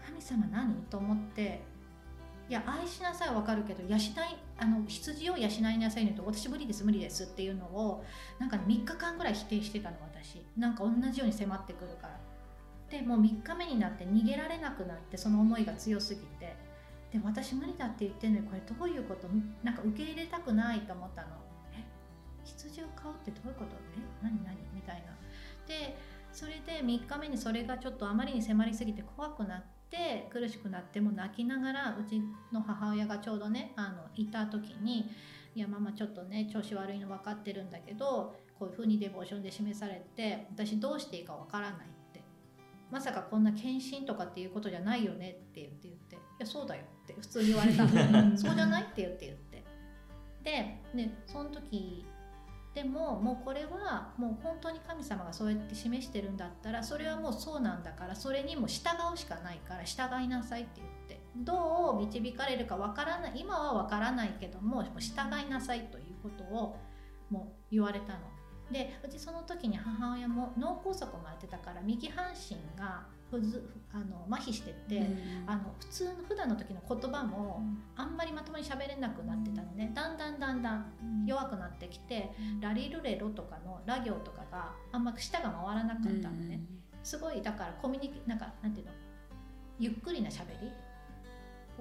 [0.06, 0.74] 神様何？
[0.90, 1.62] と思って。
[2.50, 4.00] いや愛しなさいは分かるけど養い
[4.58, 8.04] あの羊を養いなさいのと私無理です無理ですっていうのを
[8.40, 10.44] なんか、ね、3日間ぐらい否定してたの私。
[10.58, 12.20] なんか同じように迫ってくるから。
[12.90, 16.56] でもう3日目になって逃げられなくなってその思いが強すぎて。
[17.14, 19.28] で私無理だって言ってんのにこれどういうこと？
[19.64, 21.28] なんか受け入れたくないと思ったの。
[22.58, 23.76] 羊を飼うってどういうこと？
[23.98, 24.56] え何何？
[24.74, 25.12] みたいな。
[25.68, 25.98] で
[26.32, 32.22] それで3日目にそれがちょっとあまりに迫りすぎて怖くなって苦しくなっても泣きながらうち
[32.54, 35.12] の母親がちょうどねあのいた時に
[35.56, 42.22] 「いやママちょっとね調子悪いの分かってるんだけどこういうふうにデボーションで示されて私どうしていいか分からない」って
[42.90, 47.90] まさかこんな献身とかっていうことじゃないよねって言って言って「いやそうだよ」って普通に言われたの
[48.38, 48.84] そうじゃない？
[48.84, 49.62] って言って言って。
[50.44, 50.52] で
[50.96, 52.04] ねその時
[52.74, 65.12] でももうこれはもう本当に神様がそうやって示してるんだったらそれはもうそうなんだからそれにも従うしかないから従いなさいって言ってどう導かれるかわからない今はわからないけども従
[65.46, 66.78] いなさいということを
[67.30, 68.20] もう言われたの。
[68.72, 75.08] でうちその時に母親も脳梗塞もやってたから右半身が不ずあの麻痺してて、
[75.48, 77.64] あの普通の普段の時の言葉も
[77.96, 79.92] あんまりまともに喋れなくなってたのね。
[79.96, 86.60] だんだんだんだん弱くなってきてラリルレロとかのラ行とかがあんま舌が回らなかったのね、
[87.04, 88.92] すごいだからコミュニケなんかなんていうの？
[89.80, 90.70] ゆっくりな喋り？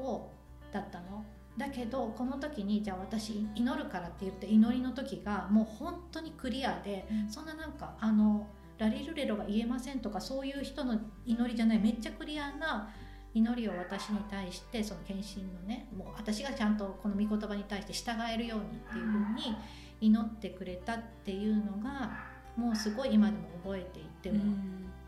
[0.03, 0.31] を
[0.73, 1.25] だったの。
[1.59, 8.47] だけどこの時にじゃあ私祈るからって言って祈りの時がもう本当にクリアで、そんななんかあの
[8.81, 12.91] ラリルレロが言えませんとかそういう人の祈りじゃないめっちゃクリアな
[13.35, 19.55] 祈りを私に対してその献身のねもう私がちゃんとこの御言葉に対して従えるようにっていうふうに
[20.01, 22.11] 祈ってくれたっていうのが
[22.57, 24.53] もうすごい今でも覚えていても,、も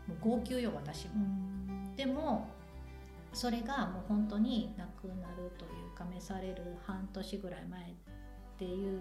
[0.09, 1.13] う号泣よ私も。
[1.95, 2.47] でも
[3.33, 7.85] それがもう本当になくなるというか召される半年ぐらい前っ
[8.59, 8.99] ていう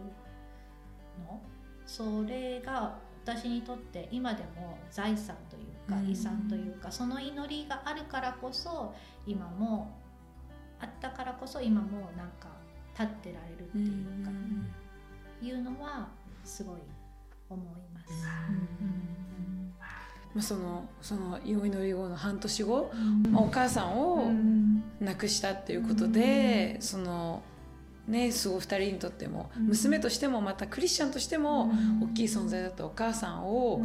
[1.28, 1.40] の？
[1.84, 6.10] それが私にとって今でも財産というかうん。
[6.10, 8.94] 遺産というか、その祈りがあるからこそ
[9.26, 9.96] 今も
[10.80, 12.48] あったからこそ今もなんか
[12.98, 14.30] 立ってられるっていうか、
[15.40, 16.08] いうのは
[16.44, 16.80] すごい
[17.48, 18.26] 思います。
[20.34, 23.32] まあ、そのそのお祈り後の半年後、うん。
[23.32, 24.82] まあお母さんをうん。
[25.00, 27.42] 亡くしたっていうことで、その
[28.08, 29.66] ねすごい2人にとっても、うん。
[29.68, 31.72] 娘としてもまたクリスチャンとしても
[32.02, 33.84] 大きい存在だったお母さんをこ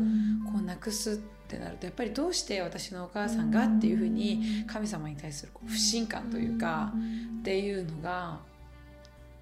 [0.60, 1.16] う亡くすっ
[1.48, 6.94] てなるとやっぱりどうして私のお母さんがっていうふうに神様に対するこう不信感というか
[7.40, 8.40] っていうのが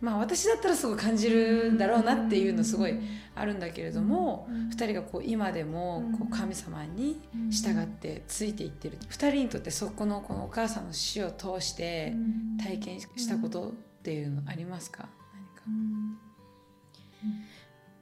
[0.02, 3.00] まあ私だったらすごい感じるんだろうなっていうのすごい
[3.34, 7.20] あるんだけれども2人がこう今でもこう神様に
[7.50, 9.00] 従ってついていってる。
[9.10, 12.14] 2人にとってそこのこのお母さんの死を通して
[12.64, 13.74] 体験したこと
[14.06, 15.10] っていうのありますか？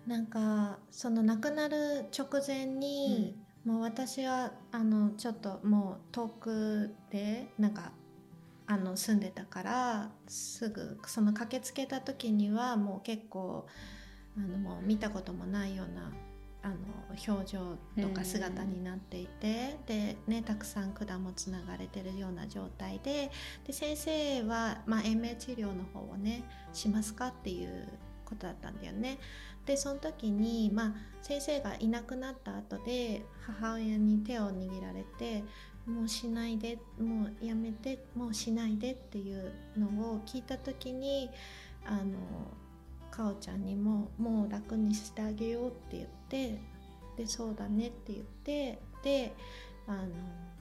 [0.05, 7.93] なんかその亡くなる直前に、もう私はあのちょっともう遠くでなんか
[8.67, 13.65] あの住んでたからすぐその駆けつけた時にはもう結構
[14.37, 16.11] あのもう見たこともないような
[16.63, 16.75] あの
[17.27, 23.29] 表情とか姿になっていて、でねたくさん管もつながれてるような状態で
[23.67, 27.87] で先生は、まあ、延命治療の方をねしますかっていう
[28.25, 29.19] ことだったんだよね。
[29.65, 35.43] でその時に、まあ、先生がいなくなった後で母親に手を握られて
[35.87, 41.29] 「もうしないでもうやめてもうしないで」っていうのを聞いた時に
[41.85, 42.17] あの
[43.09, 46.22] かおちゃんにも「もう楽にしてあげよう」って言って
[47.15, 49.35] で「そうだね」って言ってで
[49.87, 50.07] あの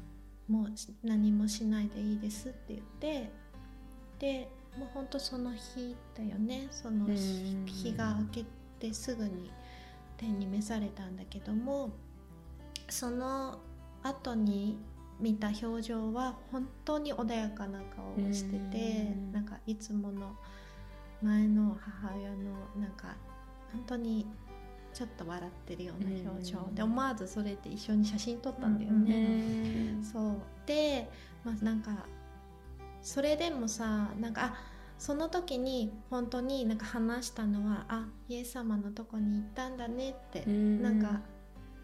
[0.49, 3.33] 「もうし何もしないでいいです」って言って
[4.18, 4.49] で
[4.79, 6.68] もうほんとその日だよね。
[6.70, 7.16] そのうん。
[7.66, 8.45] 日が明け
[8.79, 9.51] てすぐに
[10.16, 11.91] 天に召されたんだけども
[12.89, 13.59] その
[14.03, 14.79] 後に
[15.20, 19.33] 見た表情は本当に穏やかな顔をしててうん。
[19.33, 20.37] なんかいつもの
[21.23, 23.16] 前の母親のなんか
[23.73, 24.27] 本当に
[24.93, 26.59] ちょっと笑ってるような表情。
[26.59, 26.74] うん。
[26.74, 29.97] で思わずそれで一緒に写真撮ったんだよね。
[30.03, 30.36] そう。
[30.66, 31.09] で
[31.45, 32.07] まあなんか
[33.01, 34.55] それでもさなんかあ
[34.99, 41.20] その時に本当になんか話したのはあイエス様のとこに行ったんだねって、なんか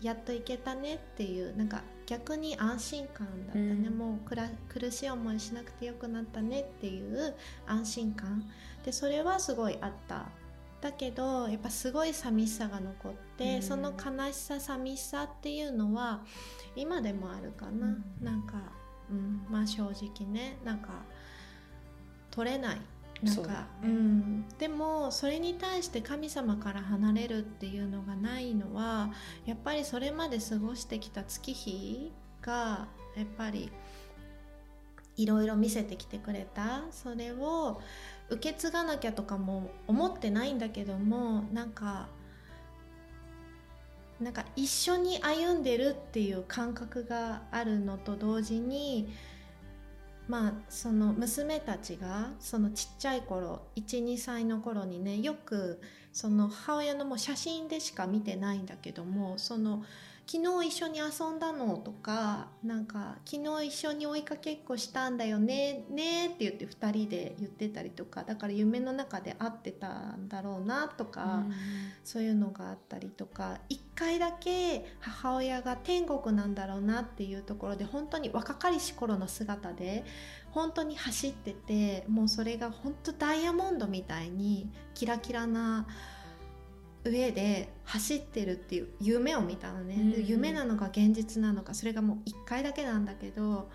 [0.00, 3.98] やっと行けたねっていうなんか逆に安心感だったね、うん。
[3.98, 7.34] もうくら苦しい思いしなくてよくなったねっていう
[7.66, 8.48] 安心感。
[8.84, 10.26] でそれはすごいあった
[10.81, 13.62] だけどやっぱすごい寂しさが残って、うん。
[13.62, 16.24] その悲しさ寂しさっていうのは
[16.76, 18.05] 今でもあるかな、うん。
[18.22, 18.55] なんか、
[19.11, 20.91] うん、まあ正直ねなんか
[22.31, 22.81] 取れない。
[23.20, 23.57] なんかね。
[23.83, 29.11] うん、でもそれに対して神様から離れるっていうのがないのは
[29.45, 33.72] やっぱりそれまで過ごしてきた月日がやっぱり
[35.16, 36.83] いろいろ見せてきてくれた。
[36.93, 37.81] それを
[38.31, 42.09] 受け継がなきゃとかも思ってないんだけどもなんか
[44.20, 49.09] なんか一緒に歩んでるっていう感覚があるのと同時に
[50.26, 55.81] まあその娘たちがそのちっちゃい頃12歳の頃にねよく
[56.12, 59.85] その母親のもう写真でしか見てないんだけどもその
[60.31, 61.79] 昨日一緒に遊んだの？
[61.79, 65.87] とかなんか昨日一緒に追いかけっこしたんだよね？
[65.89, 71.45] ねって言って2人で言ってたりとかだから夢の中で会ってたんだろうなとか、
[72.05, 80.05] そういうのがあったりとか一回だけ母親が天国なんだろうなっていうところで本当に若かりし頃の姿で
[80.51, 85.87] 本当に走っててもうそれが本当ダイヤモンドみたいにキラキラな
[87.11, 90.26] 上で走ってるっていう夢を見たのね、でうん。
[90.26, 93.70] 夢なのか現実なのかそれがもう一回だけなんだけど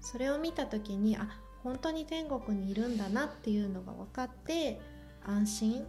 [0.00, 1.28] それを見た時にあ
[1.62, 4.80] 本当に天国にいるんだなっていうのが分かって
[5.24, 5.86] 安心。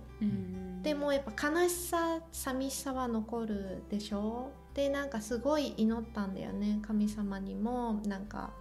[0.82, 4.52] でもやっぱ悲しさ寂しさは残るでしょ？
[4.74, 6.80] でなんかすごい祈ったんだよね。
[6.82, 8.52] 神様にもなんか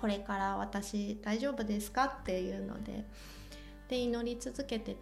[0.00, 2.04] これから私大丈夫ですか？
[2.04, 3.04] っていうので。
[3.88, 4.96] で祈り続けて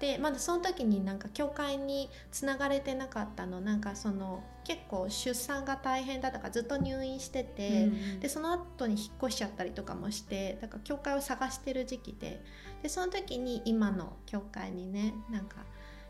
[0.00, 7.88] でまだその時になんか教会につながれてなかったのなんかその結構出産が大変だったからずっと入院してて、
[8.20, 12.42] でその後に引っ越しちゃったりとかもしてだから教会を探してる時期で。
[12.82, 15.56] でその時に今の教会にねなんか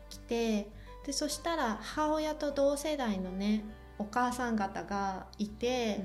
[0.09, 0.69] 来て
[1.05, 3.63] でそしたら母親と同世代のね
[3.97, 6.03] お母さん方がいて、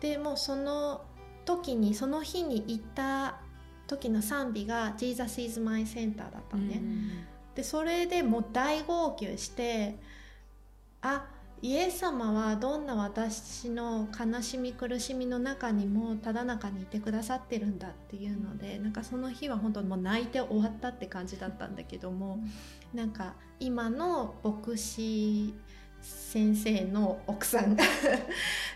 [0.00, 1.04] でもうその
[1.44, 3.40] 時にその日に行った
[3.86, 6.82] 時の賛美が「Jesus is my center」だったのね。
[7.54, 9.96] でそれでもう大号泣して
[11.02, 11.26] あ
[11.62, 22.38] イエス様はどんな私の悲しみ苦しみの中にもただ中にいてくださってるんだっていうのでなんかその日は本当もう泣いて終わったって感じだったんだけども
[22.92, 25.54] なんか今の牧師
[26.02, 27.78] 先生の奥さん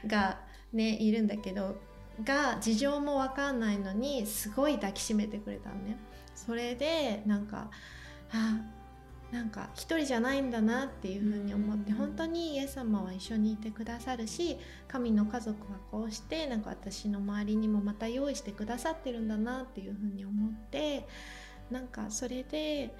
[0.06, 0.38] が
[0.72, 1.76] ねいるんだけど
[2.24, 5.96] が事情も分かんないのにすごい抱きしめてくれたのね。
[6.34, 7.70] それでなんか
[8.30, 8.60] あ
[9.30, 14.56] なんか一人じゃないんだなっていうふうに思って本当にイエス様は一緒にいてくださるし
[14.86, 21.06] 神の家族はこうしてなんか私の周りにもまた用意してくださってるんだなっていうふうに思って
[21.70, 22.94] なんかそれで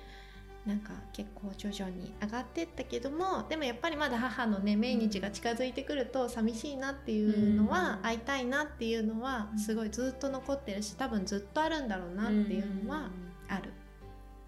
[0.68, 13.08] なんか結構徐々に上がってったけどもでもやっぱりまだ母のね命日が近づいてくると寂しいなっていうのは、会いたいなっていうのはすごいずっと残ってるし多分ずっとあるんだろうなっていうのは
[13.48, 13.72] ある。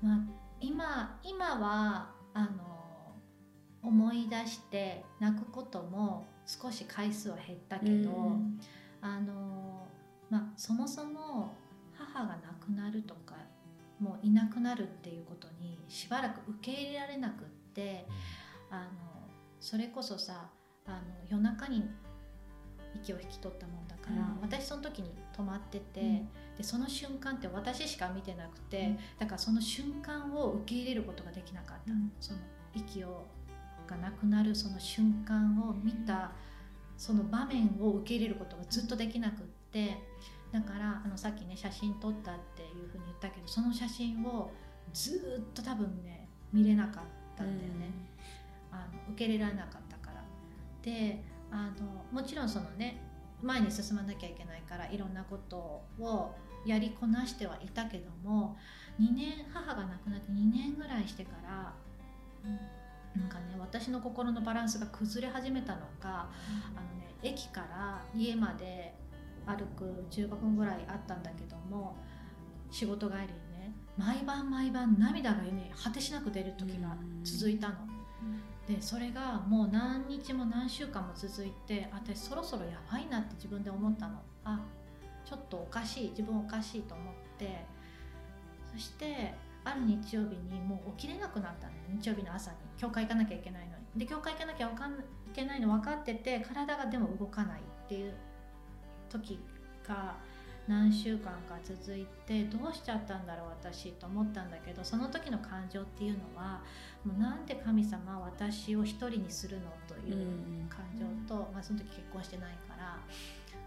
[0.02, 0.18] まあ、
[0.60, 2.48] 今今はあの
[3.82, 8.10] 思い出して泣くことも少し回数は減ったけど、
[9.00, 9.86] あの
[10.28, 11.54] まあ、そもそも
[11.94, 13.36] 母が亡くなるとか
[14.00, 18.06] もういなくなるっていうことにしばらく受け入れられなくって
[18.70, 18.88] あの
[19.60, 20.48] それこそさ
[20.86, 20.96] あの
[21.28, 21.84] 夜中に
[22.96, 32.38] 息を引き取ったもんだから、うん、私その時に泊まってて、うん、でその瞬間って私しか見てなくて、うん、だからその瞬間を受け入れることができなかった、その
[32.74, 33.26] 息を
[33.90, 36.30] がなくなるその瞬間を見た
[36.96, 39.98] その場面を受け入れることがずっとできなくって
[40.52, 44.50] だからあのさっきね写真撮ったっていうふうに言ったけどその写真を
[44.92, 47.04] ずっと多分ね見れなかっ
[47.36, 47.92] たんだよね、
[48.72, 50.24] あの受け入れられなかったから。
[50.82, 51.22] で
[51.52, 53.00] あのもちろんそのね
[53.42, 55.56] 前に進まなきゃいけないからいろんなこと
[55.98, 56.34] を
[56.66, 58.56] やりこなしてはいたけども
[59.00, 61.72] 2年母が亡くなって2年ぐらいしてから、
[63.16, 66.28] なんかね私の心のバランスが崩れ始めたのか、
[66.76, 68.94] あのね駅から家まで
[69.56, 71.96] 歩く15分ぐらいあったんだけども
[72.70, 77.74] 仕事帰りにね毎晩毎晩涙がね果てしなく出る時が続いたの。
[78.66, 84.20] でそれがもう何日も何週間も続いて私そろそろやばいなって自分で思ったの。
[84.44, 84.60] あ
[85.24, 87.64] ちょっとおかしい自分おかしいと思って。
[88.72, 89.34] そして
[89.64, 92.56] ある日曜日にもう起きれなくなったの日曜日の朝に。
[92.78, 94.00] 教会行かなきゃいけないのに。
[94.00, 94.70] で教会行かなきゃい
[95.32, 98.14] けないの分かってて体がでも動かないっていう
[99.10, 99.38] 時
[99.86, 100.16] が
[100.68, 106.62] 何週間か続いてどうしちゃったんだろう私と思ったんだけどその時の感情っていうのは
[107.04, 110.26] もうなんで神様は私を一人にするのという
[110.68, 112.98] 感情と、まあ、その時結婚してないから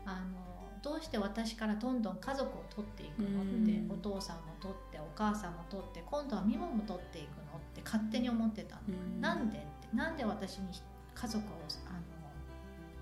[0.05, 8.81] あのどうして私からどんどん家族を取っていくのって、お父さんも取ってお母さんも取って今度は身もも取っていくのって勝手に思ってたの、
[9.21, 10.67] なんでってなんで私に
[11.15, 11.49] 家族を
[11.87, 12.22] あの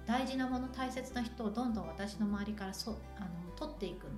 [0.05, 4.13] 大事なもの大切な人をどんどん私の周りからそあの取っていくのっ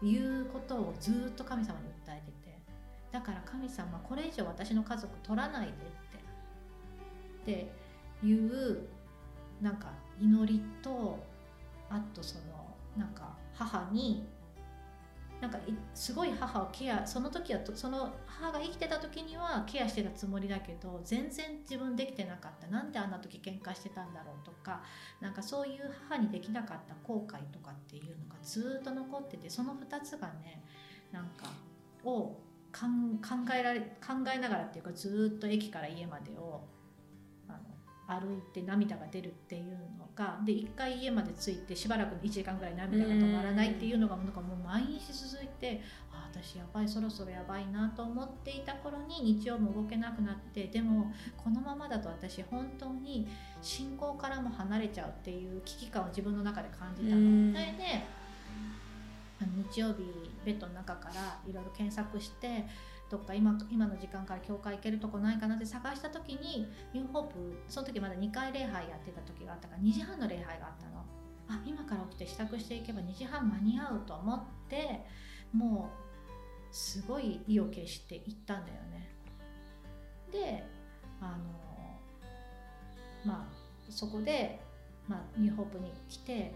[0.00, 2.58] ていうことをずっと神様に訴えてて
[3.12, 5.76] だから神様これ以上私の家族取らないでっ
[7.46, 8.88] てっていう
[9.60, 9.88] なんか
[10.20, 11.18] 祈りと
[11.90, 12.42] あとその
[12.96, 14.26] なんか母に
[15.40, 15.58] なんか
[15.94, 22.66] すごい母をケアその時はその母が生きてた時にはケアしてたつもりだけど全然自分できてなかった。
[22.68, 24.82] なんであんな時喧嘩してたんだろうとか
[25.20, 30.64] なんかそういう母にできなかった後悔とかっていうのがずっと残っててその2つがね
[31.12, 31.46] なんか
[32.04, 32.40] を
[32.72, 32.86] 考
[33.54, 36.62] えられ考えながらっていうかずっと駅から家までを
[38.08, 45.82] 歩いて涙が出るっていうのがで1回家まで着いてしばらく1時間ぐらい涙が止まらないっていうのがなんかもう毎日続いて
[46.12, 53.26] あ私やばいそろそろやばいなと思っていた頃に日曜も動けなくなってでもこのままだと私本当に
[53.60, 57.52] 信仰からも離れちゃうっていう危機感を自分の中で感じたの。
[57.52, 58.26] それで
[59.70, 60.04] 日曜日
[60.44, 62.64] ベッドの中からいろいろ検索して
[63.08, 67.34] どっか今今の時間から教会行けるとこないかなって探した時にニューホープ
[67.68, 71.04] その時まだ2回礼拝やってた時があったから2時半の礼拝があったの。
[71.48, 75.06] あ今から起きて支度していけば2時半間に合うと思って
[75.52, 75.90] も
[76.72, 79.08] うすごい意を決して行ったんだよね。
[80.32, 80.64] で
[81.20, 81.44] あの
[83.24, 83.56] まあ
[83.88, 84.60] そこで、
[85.06, 86.52] まあ、ニューホープに来て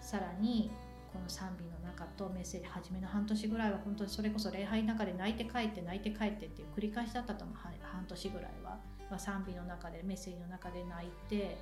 [0.00, 0.72] さらに
[1.12, 7.56] この賛美の中とメッセージ初めの半年ぐらいは本当にそれこそ礼拝の中で泣いて帰って泣いて帰ってっていう繰り返しだったと思う。
[8.02, 8.78] 半年ぐらいは、
[9.10, 11.58] ま、賛美の中でメッセージの中で泣いて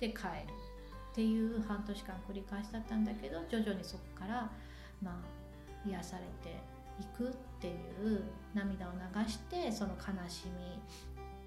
[0.00, 0.28] で帰る
[1.12, 4.50] っていう半年間繰り返しだったんだけど徐々にそこから
[5.00, 6.58] まあ癒されて
[7.00, 8.24] いくっていう
[8.54, 10.80] 涙を流してその悲しみ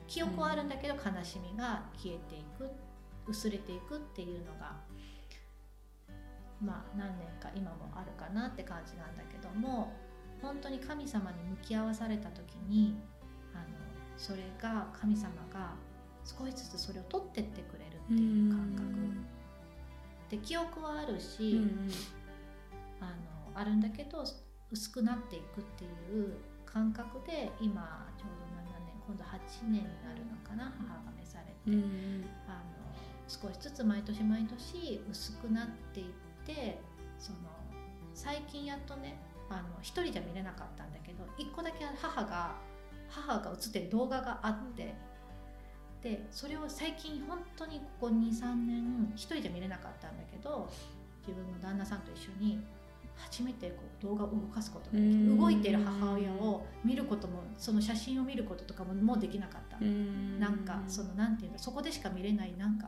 [0.08, 2.70] 記憶はあるんだけど悲しみが消えていく
[3.28, 4.74] 薄れていくっていうのが
[6.62, 9.94] まあ何年か今もあるかなって感じなんだけども
[10.42, 12.96] 本当に神様に向き合わされた時に
[13.54, 13.66] あの
[14.18, 15.76] それが神様が
[16.24, 19.38] 少しずつそれを取ってってくれるっていう感覚。
[20.30, 21.62] で記憶はあるし、
[23.00, 24.26] あのあるんだけど
[24.70, 25.88] 薄くなっていくってい
[26.22, 26.34] う
[26.66, 31.78] 感覚で今ちょうど7年今度8年になるのかな母が召されて、
[32.46, 32.78] あの
[33.28, 36.06] 少しずつ毎年毎年薄くなっていっ
[36.48, 36.80] て
[37.20, 37.38] その
[38.14, 39.18] 最近やっとね
[39.50, 42.56] あの一人じゃ見れなかったんだけど一個だけ母が
[43.10, 44.96] 母が映ってる動画があって
[46.02, 50.70] でそれを最近本当にここ23年一人じゃ見れなかったんだけど
[51.22, 52.60] 自分の旦那さんと一緒に
[53.16, 59.78] 初めてこう動画を動かすことができる動いてる母親を見ることもその写真を見ることとかももうできなかった
[60.40, 62.88] なんかそのなんていうんだそこでしか見れないなんか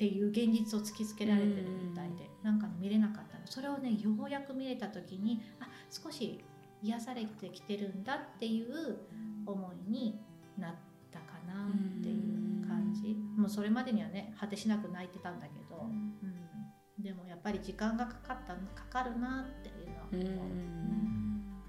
[0.00, 3.46] っていう現実を突きつけられてるみたいでなんか見れなかったの。
[3.46, 6.42] それをねようやく見れた時にあ少し
[6.82, 8.96] 癒されてきてるんだっていう
[9.44, 10.18] 思いに
[10.56, 10.74] なっ
[11.12, 13.14] たかなっていう感じ。
[13.36, 17.02] もうそれまでにはね果てしなく泣いてたんだけど、うん。
[17.02, 20.50] でもやっぱり時間がかかったかかるなっていうのは思う。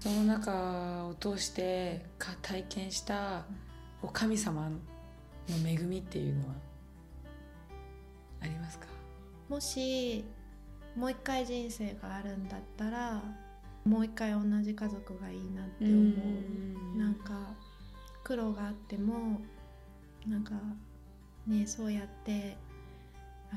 [0.00, 3.44] その中を通してか体験した
[4.00, 4.78] お神様の
[5.68, 6.71] 恵みっていうのは
[8.42, 8.86] ありますか？
[9.48, 10.24] もし
[10.96, 13.22] もう一回人生があるんだったら
[13.84, 15.92] もう一回同じ家族がいいなって思
[16.96, 16.98] う。
[16.98, 17.54] なんか
[18.24, 19.40] 苦労があっても
[20.26, 20.52] なんか
[21.46, 22.56] ねそうやって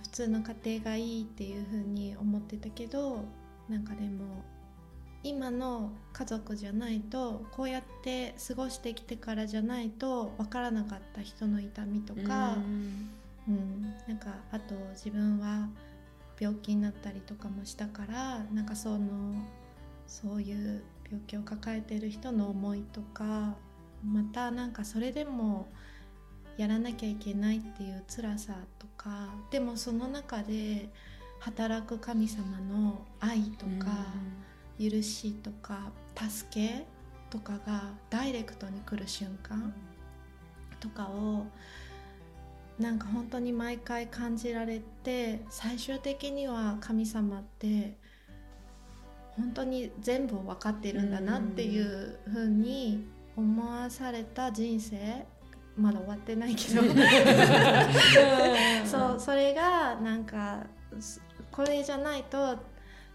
[0.01, 3.23] 普通の家庭がいいっていう風に思ってたけど
[3.69, 4.43] なんかでも
[5.23, 12.57] 今の家族じゃないとこうやって過ごしてきてからじゃないと分からなかった人の痛みとか、
[13.47, 15.69] うん、なんかあと自分は
[16.39, 19.35] 病気になったりとかもしたからなんかその
[20.07, 23.55] そういう病気を抱えてる人の思いとか
[24.03, 25.67] またなんかそれでも
[26.57, 30.89] やらなきゃいけないっていう辛さとかでもその中で
[31.39, 33.91] 働く神様の愛とか、
[34.79, 36.85] 許しとか助け
[37.29, 39.73] とかがダイレクトに来る瞬間
[40.79, 41.45] とかを
[42.79, 47.97] なんか本当に毎回感じられて最終的には神様って
[49.37, 53.05] 本当に全部分かっているんだなっていうふうに
[53.35, 55.25] 思わされた人生
[55.77, 56.81] まだ終わってないけど。
[58.85, 60.65] そうそれがなんか
[61.51, 62.57] これじゃないと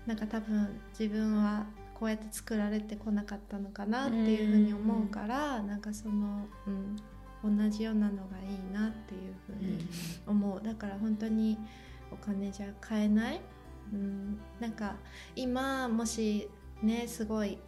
[0.07, 6.97] なんか多分自分はこうやって作られてこなかったのかなっていうふうに思うからなんかその、うん、
[7.43, 9.87] 同じようなのがいいなっていうふうに
[10.27, 10.63] 思う。
[10.63, 11.59] だから本当に
[12.13, 13.41] お金じゃ買えない、
[13.93, 14.97] うん、なんか
[15.37, 16.49] 今もし
[16.83, 17.59] ねすごい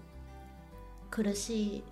[1.10, 1.84] 苦しい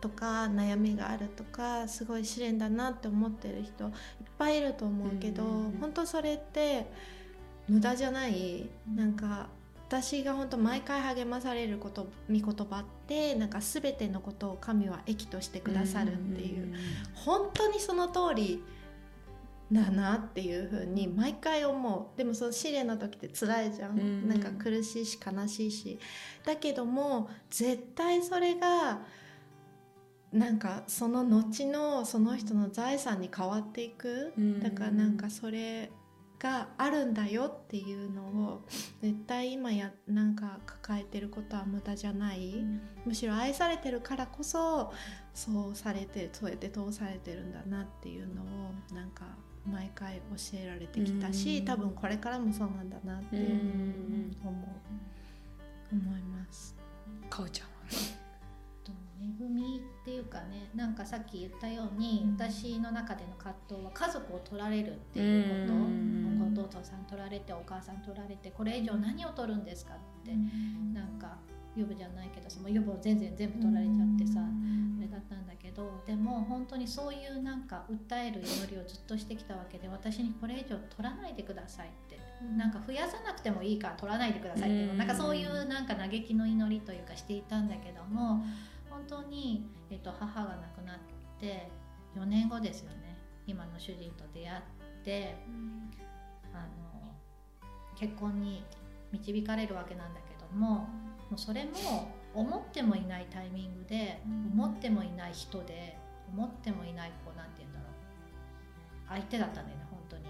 [0.00, 3.92] とか悩みがあるとかすごい試練だなって思ってる人いっ
[4.38, 6.86] ぱいいると思うけど、うん、本当それって
[7.68, 8.70] 無駄じゃない？
[8.94, 9.48] なんか
[9.88, 16.74] 私が本当毎回励まされること御言葉ってなんか全てのことを神は益としてくださるっていう,、
[17.14, 18.62] 本当にその通り
[19.72, 22.18] だなっていうふうに毎回思う。
[22.18, 25.98] でもその試練の時って辛いじゃん、うん、なんか苦しいし悲しいし。
[26.44, 29.00] だけども絶対それが
[30.32, 35.90] なんかその後のその人の財産に変わっていく、だからなんかそれ
[36.38, 38.64] があるんだよっていうのを
[39.02, 44.92] 絶対今やなんか抱えてることは無駄じゃない、うん、むしろ愛されてるからこそ
[45.34, 48.46] そうされてそうやって通されてるんだなっていうのを
[48.94, 49.24] なんか
[49.66, 54.88] 毎回教えられてきたし、うん、多分これからもそうなんだなっていう、うん、思う。
[55.90, 56.74] 思います。
[57.30, 57.68] かおちゃん
[59.20, 71.36] 恵みっていうかねなんかさっき言ったように、うん、私の中での葛藤は家族を取られるっていうこと、お父さん取られてお母さん取られてこれ以上何を取るんですかって、うん、なんか
[71.76, 88.44] 予部じゃないけどその予部を全然全部取られちゃってさ、あれだったんだけどでも本当にそういうなんか訴える祈りをずっとしてきたわけで私にこれ以上取らないでくださいって、うん、なんか増やさなくてもいいから取らないでくださいって、うん、なんかそういうなんか嘆きの祈りというかしていたんだけども。
[88.98, 90.98] 本当に、えーと、母が亡くなっ
[91.40, 91.70] て
[92.16, 95.34] 4年後ですよね今の主人と出会ってて
[96.52, 97.14] あの
[97.98, 98.62] 結婚に
[99.12, 100.86] 導かれるわけなんだけどもも
[101.36, 105.96] うそれも思ってもいないタイミングで思ってもいない人で
[106.30, 107.88] 思ってもいないこうなんて言うんだろう
[109.08, 110.24] 相手だったんだよね本当に。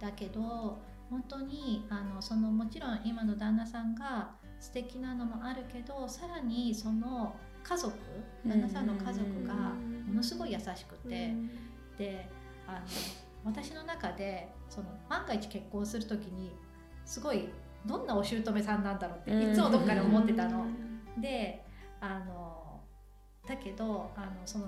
[0.00, 0.78] だけど
[1.10, 7.94] 本当にあのそのもちろん今の旦那さんが素敵なのもあるけどさらにその家族
[8.46, 9.54] 旦那さんの家族が
[10.06, 11.32] ものすごい優しくて、
[11.98, 12.28] で
[12.66, 12.78] あの
[13.44, 16.52] 私の中でその万が一結婚する時に
[17.04, 17.48] すごい
[17.86, 20.66] どんなお姑さんなんだろうっていつもどっかで思ってたの。
[21.20, 21.64] で
[22.00, 22.80] あの
[23.46, 24.66] だけどあのその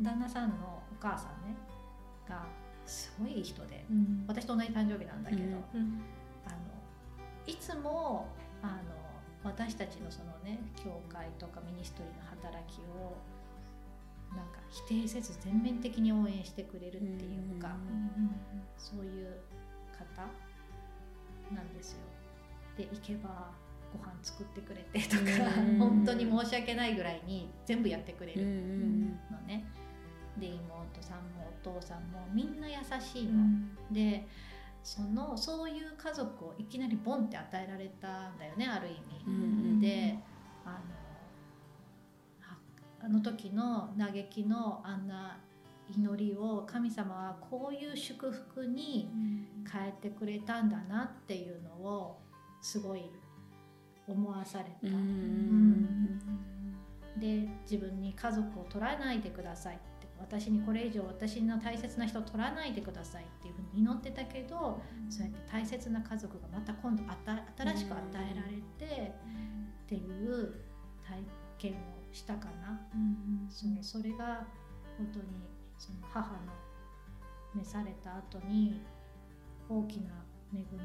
[0.00, 1.56] 旦那さんのお母さんね
[2.28, 2.44] が
[2.84, 3.84] すごいいい人で
[4.26, 6.56] 私と同じ誕生日なんだけど、あの
[7.46, 8.28] いつも
[8.62, 9.05] あの
[9.46, 13.16] 私たちのそのね教会とかミニストリーの働きを
[14.34, 17.76] なんか否定せず全面的に応援してくれるっていうか、
[18.76, 19.38] そういう
[19.96, 20.22] 方
[21.54, 21.98] なんですよ。
[22.76, 23.50] で行けば
[23.92, 25.22] ご飯作ってくれてとか、
[25.78, 29.64] 本当に申し訳ないぐらいに全部やってくれるのね。
[30.36, 33.44] で妹さんもお父さんもみんな優しいの。
[33.92, 34.26] で
[34.86, 38.92] そのそういう家族をいきなりボンって与えられたんだよねある意
[39.26, 39.80] 味。
[39.80, 40.16] で
[40.64, 40.78] あ
[43.00, 45.40] のあの時の嘆きのあんな
[45.90, 49.10] 祈りを神様はこういう祝福に
[49.68, 52.20] 変えてくれたんだなっていうのを
[52.62, 53.10] すごい
[54.06, 54.70] 思わされた。
[54.84, 56.20] うん。
[57.16, 59.80] で自分に家族を取らないでください
[60.18, 67.02] 私にこれ以上私の大切な人を取らないでくださいっていうふうに祈ってたけどそうやって大切な家族がまた今度
[67.56, 69.12] 新しく与えられて
[69.86, 70.54] っていう
[71.06, 71.22] 体
[71.58, 71.74] 験を
[72.12, 72.80] したかな、
[73.48, 74.44] そうそれが
[74.98, 75.24] 本当に
[75.78, 76.38] その母の
[77.54, 78.80] 召された後に
[79.68, 80.10] 大きな
[80.52, 80.78] 恵み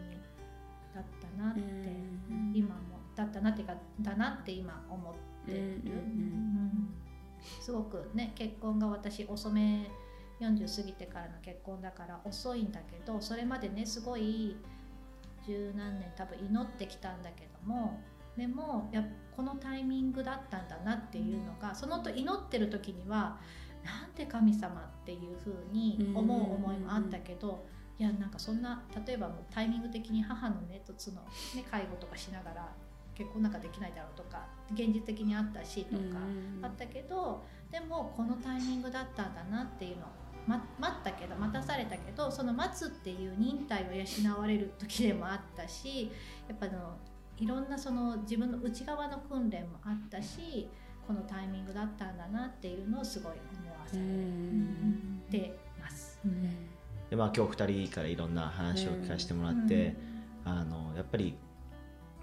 [0.94, 1.62] だったなって、
[2.54, 5.14] 今もだったなっていうかだなって今思っ
[5.46, 6.94] てる、うん
[7.60, 9.90] すごくね結婚が私遅め
[10.40, 14.56] 40過ぎてからの結婚だから遅いんだけどそれまでねすごい
[15.46, 18.00] 十何年多分祈ってきたんだけども
[18.38, 19.04] でもや
[19.36, 23.40] このタイミングだったんだなっていうのがそのと祈ってる時には
[23.84, 27.66] なんで神様っていう風に思う思いもあったけど、
[27.98, 31.22] いやなんかそんな例えばもうタイミング的に母のねとつの、
[31.56, 32.70] ね、介護とかしながら
[33.16, 36.02] 結婚なんかできないだろうとか現実的にあったしとか
[36.62, 40.06] あったけど、でもこのタイミングだったんだなっていうの
[40.48, 46.12] ま、待ったけど待たされたけどその待つっていう忍耐を養われる時でもあったし
[46.48, 46.98] やっぱの
[47.38, 50.68] いろんなその自分の内側の訓練もあったし
[51.08, 53.98] このタイミングだったんだなっていうのをすごい思わさ
[55.32, 56.20] れてます。
[57.10, 59.96] でまあ今日2人からいろんな話を聞かせてもらって、
[60.46, 61.36] あのやっぱり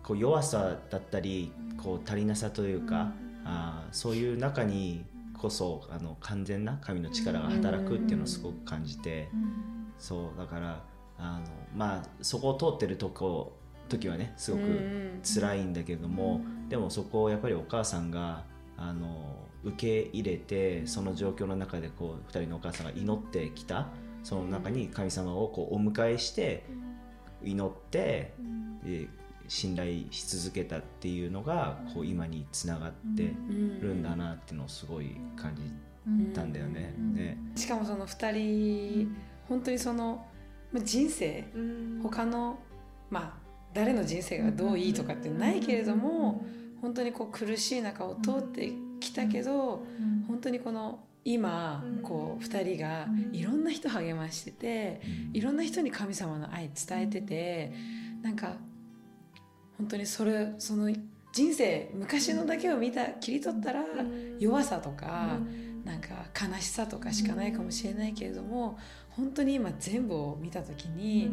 [0.09, 3.12] こう弱さだったりこう足りなさというか、
[3.44, 5.04] あそういう中に
[5.34, 9.28] こそあの完全な神の力が働くっていうのをすごく感じて、
[9.98, 10.82] そうだから
[11.18, 11.44] あの
[11.76, 13.52] まあそこを通ってるとこ
[13.90, 16.40] 時はねすごく辛いんだけども、
[16.70, 18.44] でもそこをやっぱりお母さんが
[18.78, 23.88] あの受け入れてその状況の中でこう2人のお母さんが祈ってきた
[24.22, 26.64] その中に神様をこうお迎えして
[27.44, 28.32] 祈って、
[28.82, 29.09] で
[29.49, 33.34] 信頼し続けたっていうのがこう今につながって
[33.80, 35.62] るんだなっていうのをすごい感じ
[36.34, 36.94] たんだよね。
[37.14, 39.16] でしかもその2人
[39.49, 40.26] 本当にその
[40.72, 41.44] まあ人生
[42.03, 42.59] 他の
[43.11, 46.44] まあ誰の人生がどういいとかってないけれども
[46.80, 49.84] 本当にこう苦しい中を通ってきたけど
[50.26, 55.01] 本当にこの今こう2人がいろんな人励ましてて
[55.32, 57.72] いろんな人に神様の愛伝えてて
[58.22, 58.57] なんか
[59.78, 60.92] 本当にそれその
[61.32, 63.84] 人生昔のだけを見た切り取ったら
[64.38, 65.38] 弱さとか
[65.84, 66.08] なんか
[66.38, 68.78] 悲しさとかしかないかもしれないけれども
[69.10, 71.30] 本当に今全部を見た時に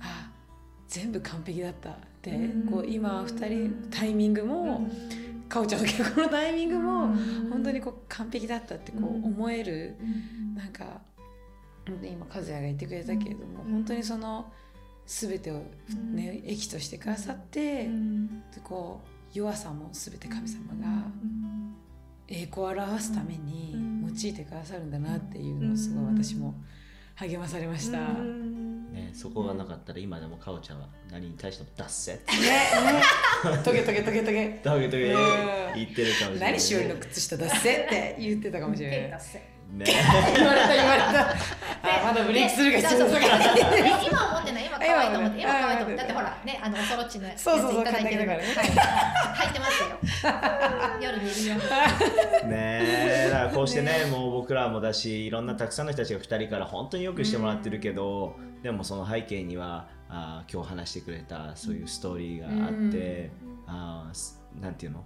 [0.00, 0.30] あ
[0.88, 2.30] 全部完璧だったって
[2.70, 4.88] こう今2人タイミングも
[5.48, 7.14] かおちゃんの結婚のタイミングも
[7.50, 9.96] 本当にこう完璧だったってこう思える
[10.54, 11.00] なんか
[11.86, 14.52] 今和也が言ってくれたけれども本当にその
[15.06, 15.62] 全てを
[16.12, 17.90] ね益としてくださってで
[18.62, 21.04] こう弱さも全て神様が
[22.28, 26.54] 栄光を表すために用いてくださるんだなっていうのをすごい私も
[27.16, 27.98] 励まされました。
[27.98, 34.22] ね、そこがなかったら今でもかおちゃんは何に対しても「ダッセ!」ってねねトゲトゲトゲ。
[34.22, 35.74] トゲダゲトゲうん。
[35.74, 39.20] 言ってるかもしれない、何しおりの靴下出せって言ってたかもしれない。
[39.72, 39.84] ね。
[39.84, 39.92] ね
[40.36, 41.34] 言われた言われた。
[41.82, 43.36] あまだブレイクするが必要だから
[44.06, 47.44] 今思ってない今可愛いと思って今今可愛いと思ってあだってほらねあのおそろっちのやつい
[47.84, 48.70] ただいてる買ってきたはい
[49.34, 51.54] 入ってますよ夜寝るよ。
[52.48, 63.30] ねだからこうしてね もう僕らもだしいろんなたくさんの人たちが2人から本当によくしてもらってるけど、でもその背景にはあー今日話してくれたそういうストーリーがあって、
[63.66, 65.04] あーすなんていうの？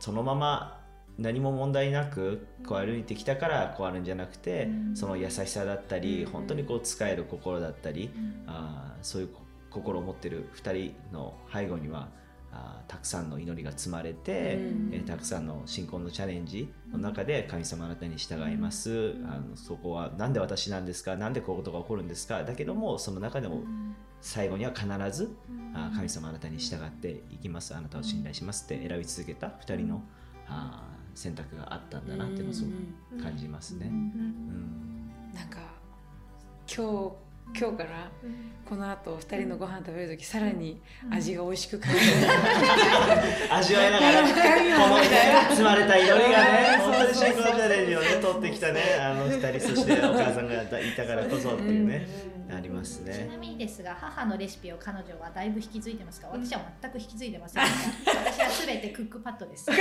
[0.00, 0.77] そのまま
[1.18, 8.10] 何も問題なくこう歩いてきたからこうあるんじゃなくて、その優しさだったり、本当にこう使える心だったり、
[8.46, 9.40] あーそういうこ
[9.70, 12.08] 心を持ってる2人の背後には
[12.52, 14.90] あーたくさんの祈りが積まれて、うん。
[14.92, 23.62] えーたくさんの信仰のチャレンジの中で神様あなたに従います、あのそこは何で私なんですか何でこういうことが起こるんですかだけどもその中でも
[24.20, 25.34] 最後には必ず、
[25.74, 27.74] あー神様あなたに従っていきます。
[27.74, 30.02] あなたを信頼しますって選び続けた2人の、
[30.46, 33.86] あー選択があったんだなっていうのをすごく感じますね。
[33.86, 35.58] うんなんか
[36.66, 38.10] 今日今日から
[38.68, 40.80] この後二人のご飯食べる時さらに
[41.10, 42.06] 味が美味しく感じる、
[43.50, 52.06] 味わいながら この積まれた祈りがね 本当に信仰のチャレンジをね取ってきたねあの2人そしてお母さんがいたからこそっていうね
[52.50, 57.62] ありますちねなみにですが母のレシピを彼女はだいぶ引き継いでますか私は全く引き継いでません。
[57.62, 59.70] 私はすべてクックパッドです。
[59.70, 59.74] い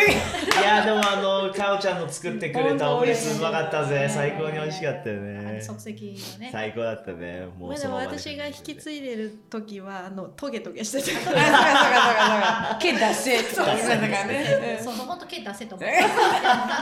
[0.63, 4.07] やでもあのかおちゃんの作ってくれたオムレツうまかったぜ。
[4.09, 6.49] 最高に美味しかったよあのね即席のね。
[6.51, 11.11] 最高だったねもまあでもうそのまま私が引き継いでる時はあのトゲトゲしてた。
[11.11, 12.71] あ そうかそうかそう。
[12.71, 14.95] か毛出せって言ってたからねそう。
[14.95, 15.95] そう本当毛出せと思って。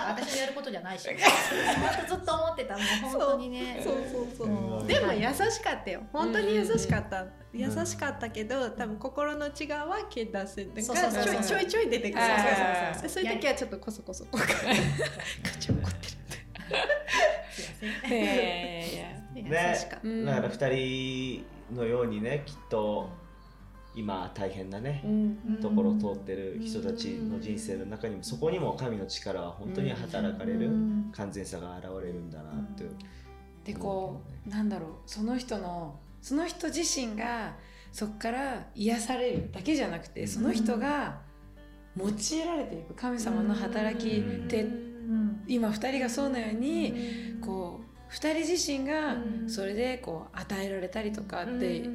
[0.08, 1.08] 私のやることじゃないし。
[1.08, 1.18] 本
[2.08, 3.82] 当ずっと思ってたもう本当にね。
[3.84, 4.48] そうそうそう
[4.80, 4.84] う。
[4.84, 4.88] ん。
[4.88, 6.04] でも優しかったよ。
[6.12, 11.36] 本当に優しかった、優しかったけど多分心の内側は毛出せってそうそうそうそう。
[11.36, 12.24] ちょいちょいちょい出てくる。
[12.24, 13.10] そうそうそうそう。
[13.10, 13.24] そう。
[13.24, 14.46] いう時はちょっとこそこそこうか
[20.26, 23.10] だから2人のようにねきっと
[23.96, 25.04] 今大変なね
[25.62, 31.12] ところを通ってる人たちの人生の中にもそこにも神の力は本当に働かれるうん。
[31.14, 32.84] 完全さが現れるんだなって。
[33.64, 37.56] でこうなんだろうその人のその人自身が
[37.92, 41.22] そこから癒されるだけじゃなくてその人が
[41.98, 44.85] 用いられていく神様の働きってうん
[45.48, 46.94] 今2人がそうなように
[47.42, 49.50] こう2人自身がうん。
[49.50, 51.90] それでこう与えられたりとかって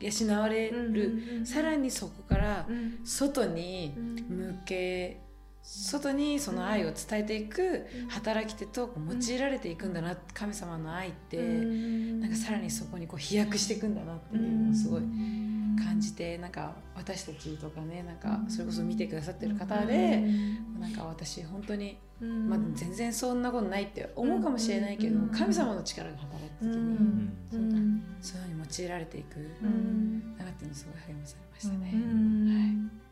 [0.00, 1.44] 養われる。
[1.44, 3.00] さらにそこからうん。
[3.04, 5.20] 外に向け
[5.62, 15.02] 外にその愛を伝えていく働き手と用いられていくんだな神様の愛ってなんかさらにそこにこう飛躍していくんだなっていうのをすごい
[15.82, 20.24] 感じてなんか私たちとかねなんかそれこそ見てくださってる方で
[20.78, 25.28] なんか私本当に、まあ、全然そんなことないって思うかもしれないけどうん。
[25.28, 27.32] 神様の力が働いた時うにうん。
[27.50, 27.76] そうだ
[28.20, 31.92] そういうのに用いられていくなっていうのをすごい励まされましたね。
[31.92, 33.02] はい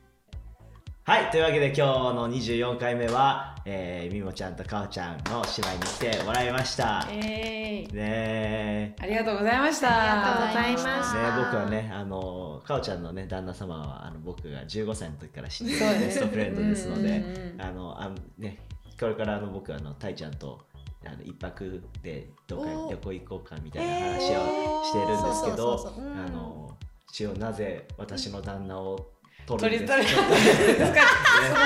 [1.30, 1.82] というわけで今日
[2.14, 7.00] の24回目は、えー、みもちゃんとかおちゃんの姉妹に来てもらいました。
[7.00, 8.96] はい、えーねえ。
[9.00, 9.88] ありがとうございました。
[9.88, 11.36] ありがとうございました。
[11.36, 18.58] ね、僕はね、あの、かおちゃんのね、旦那様は、あの、僕が15歳の時から知ってるベストフレンドですのでうんうんうん、あの、あね、
[18.98, 20.61] これからあの、僕はあの、たいちゃんと、
[21.04, 26.76] あの、一泊でどっかに旅行行こうかみたいな話をしてるんですけどあの、
[27.08, 29.11] 一応なぜ私の旦那を
[29.59, 30.92] 取取り取りるんです。
[30.92, 31.01] か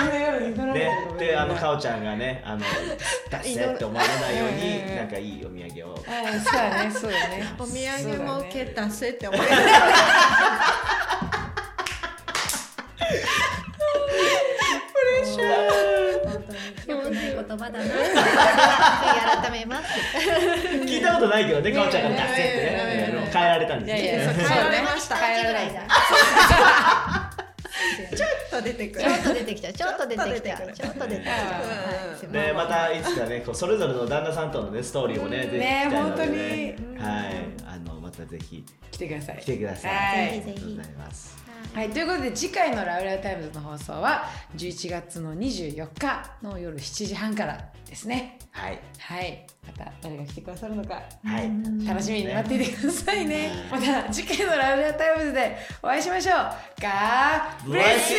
[0.01, 1.09] その夜に乗られてね。
[1.13, 2.61] る、であのかおちゃんがねあの
[3.31, 5.95] 出せって思われないようになんかいいお土産を。
[6.07, 7.71] ああそうだねそうだねお土
[8.15, 9.61] 産も毛た出せって思って本
[16.47, 17.25] 当に良くない。
[17.35, 17.85] 言葉だな
[19.43, 19.89] 改めます
[20.85, 24.17] 聞いたことないけどねかおちゃんが出せっていやいやいやいやね変えられたんです変え
[24.63, 25.17] られました。
[25.17, 27.24] 変えられないちちょっ
[28.55, 29.11] と出てくる。
[29.11, 29.73] ょっと出てきた。
[29.73, 30.57] ちょっと出てきた。
[30.73, 31.33] ちちょっと出てきた。
[31.33, 31.69] うん。
[31.69, 32.19] はい。
[32.19, 36.77] すいまたいつかねこうそれぞれの旦那さんとのねストーリーをねぜひ聞きたいのでね。
[36.99, 37.35] はい。
[37.67, 38.65] あのまたぜひ。
[38.91, 39.39] 来てください。
[39.39, 39.91] 来てください。
[39.95, 40.29] はい。
[40.29, 47.59] ありがとうございますはい、ということで次回の「Laule'a Times」の放送は11月の24日の夜7時半から
[47.89, 48.39] ですね。
[48.51, 48.79] はい。
[48.99, 49.47] はい。
[49.67, 51.03] また誰が来てくださるのか。
[51.25, 51.51] はい。
[51.87, 53.51] 楽しみに待っていてくださいね。
[53.71, 56.37] また次回の「Laule'a Times」でお会いしましょう。
[56.81, 58.19] God bless you!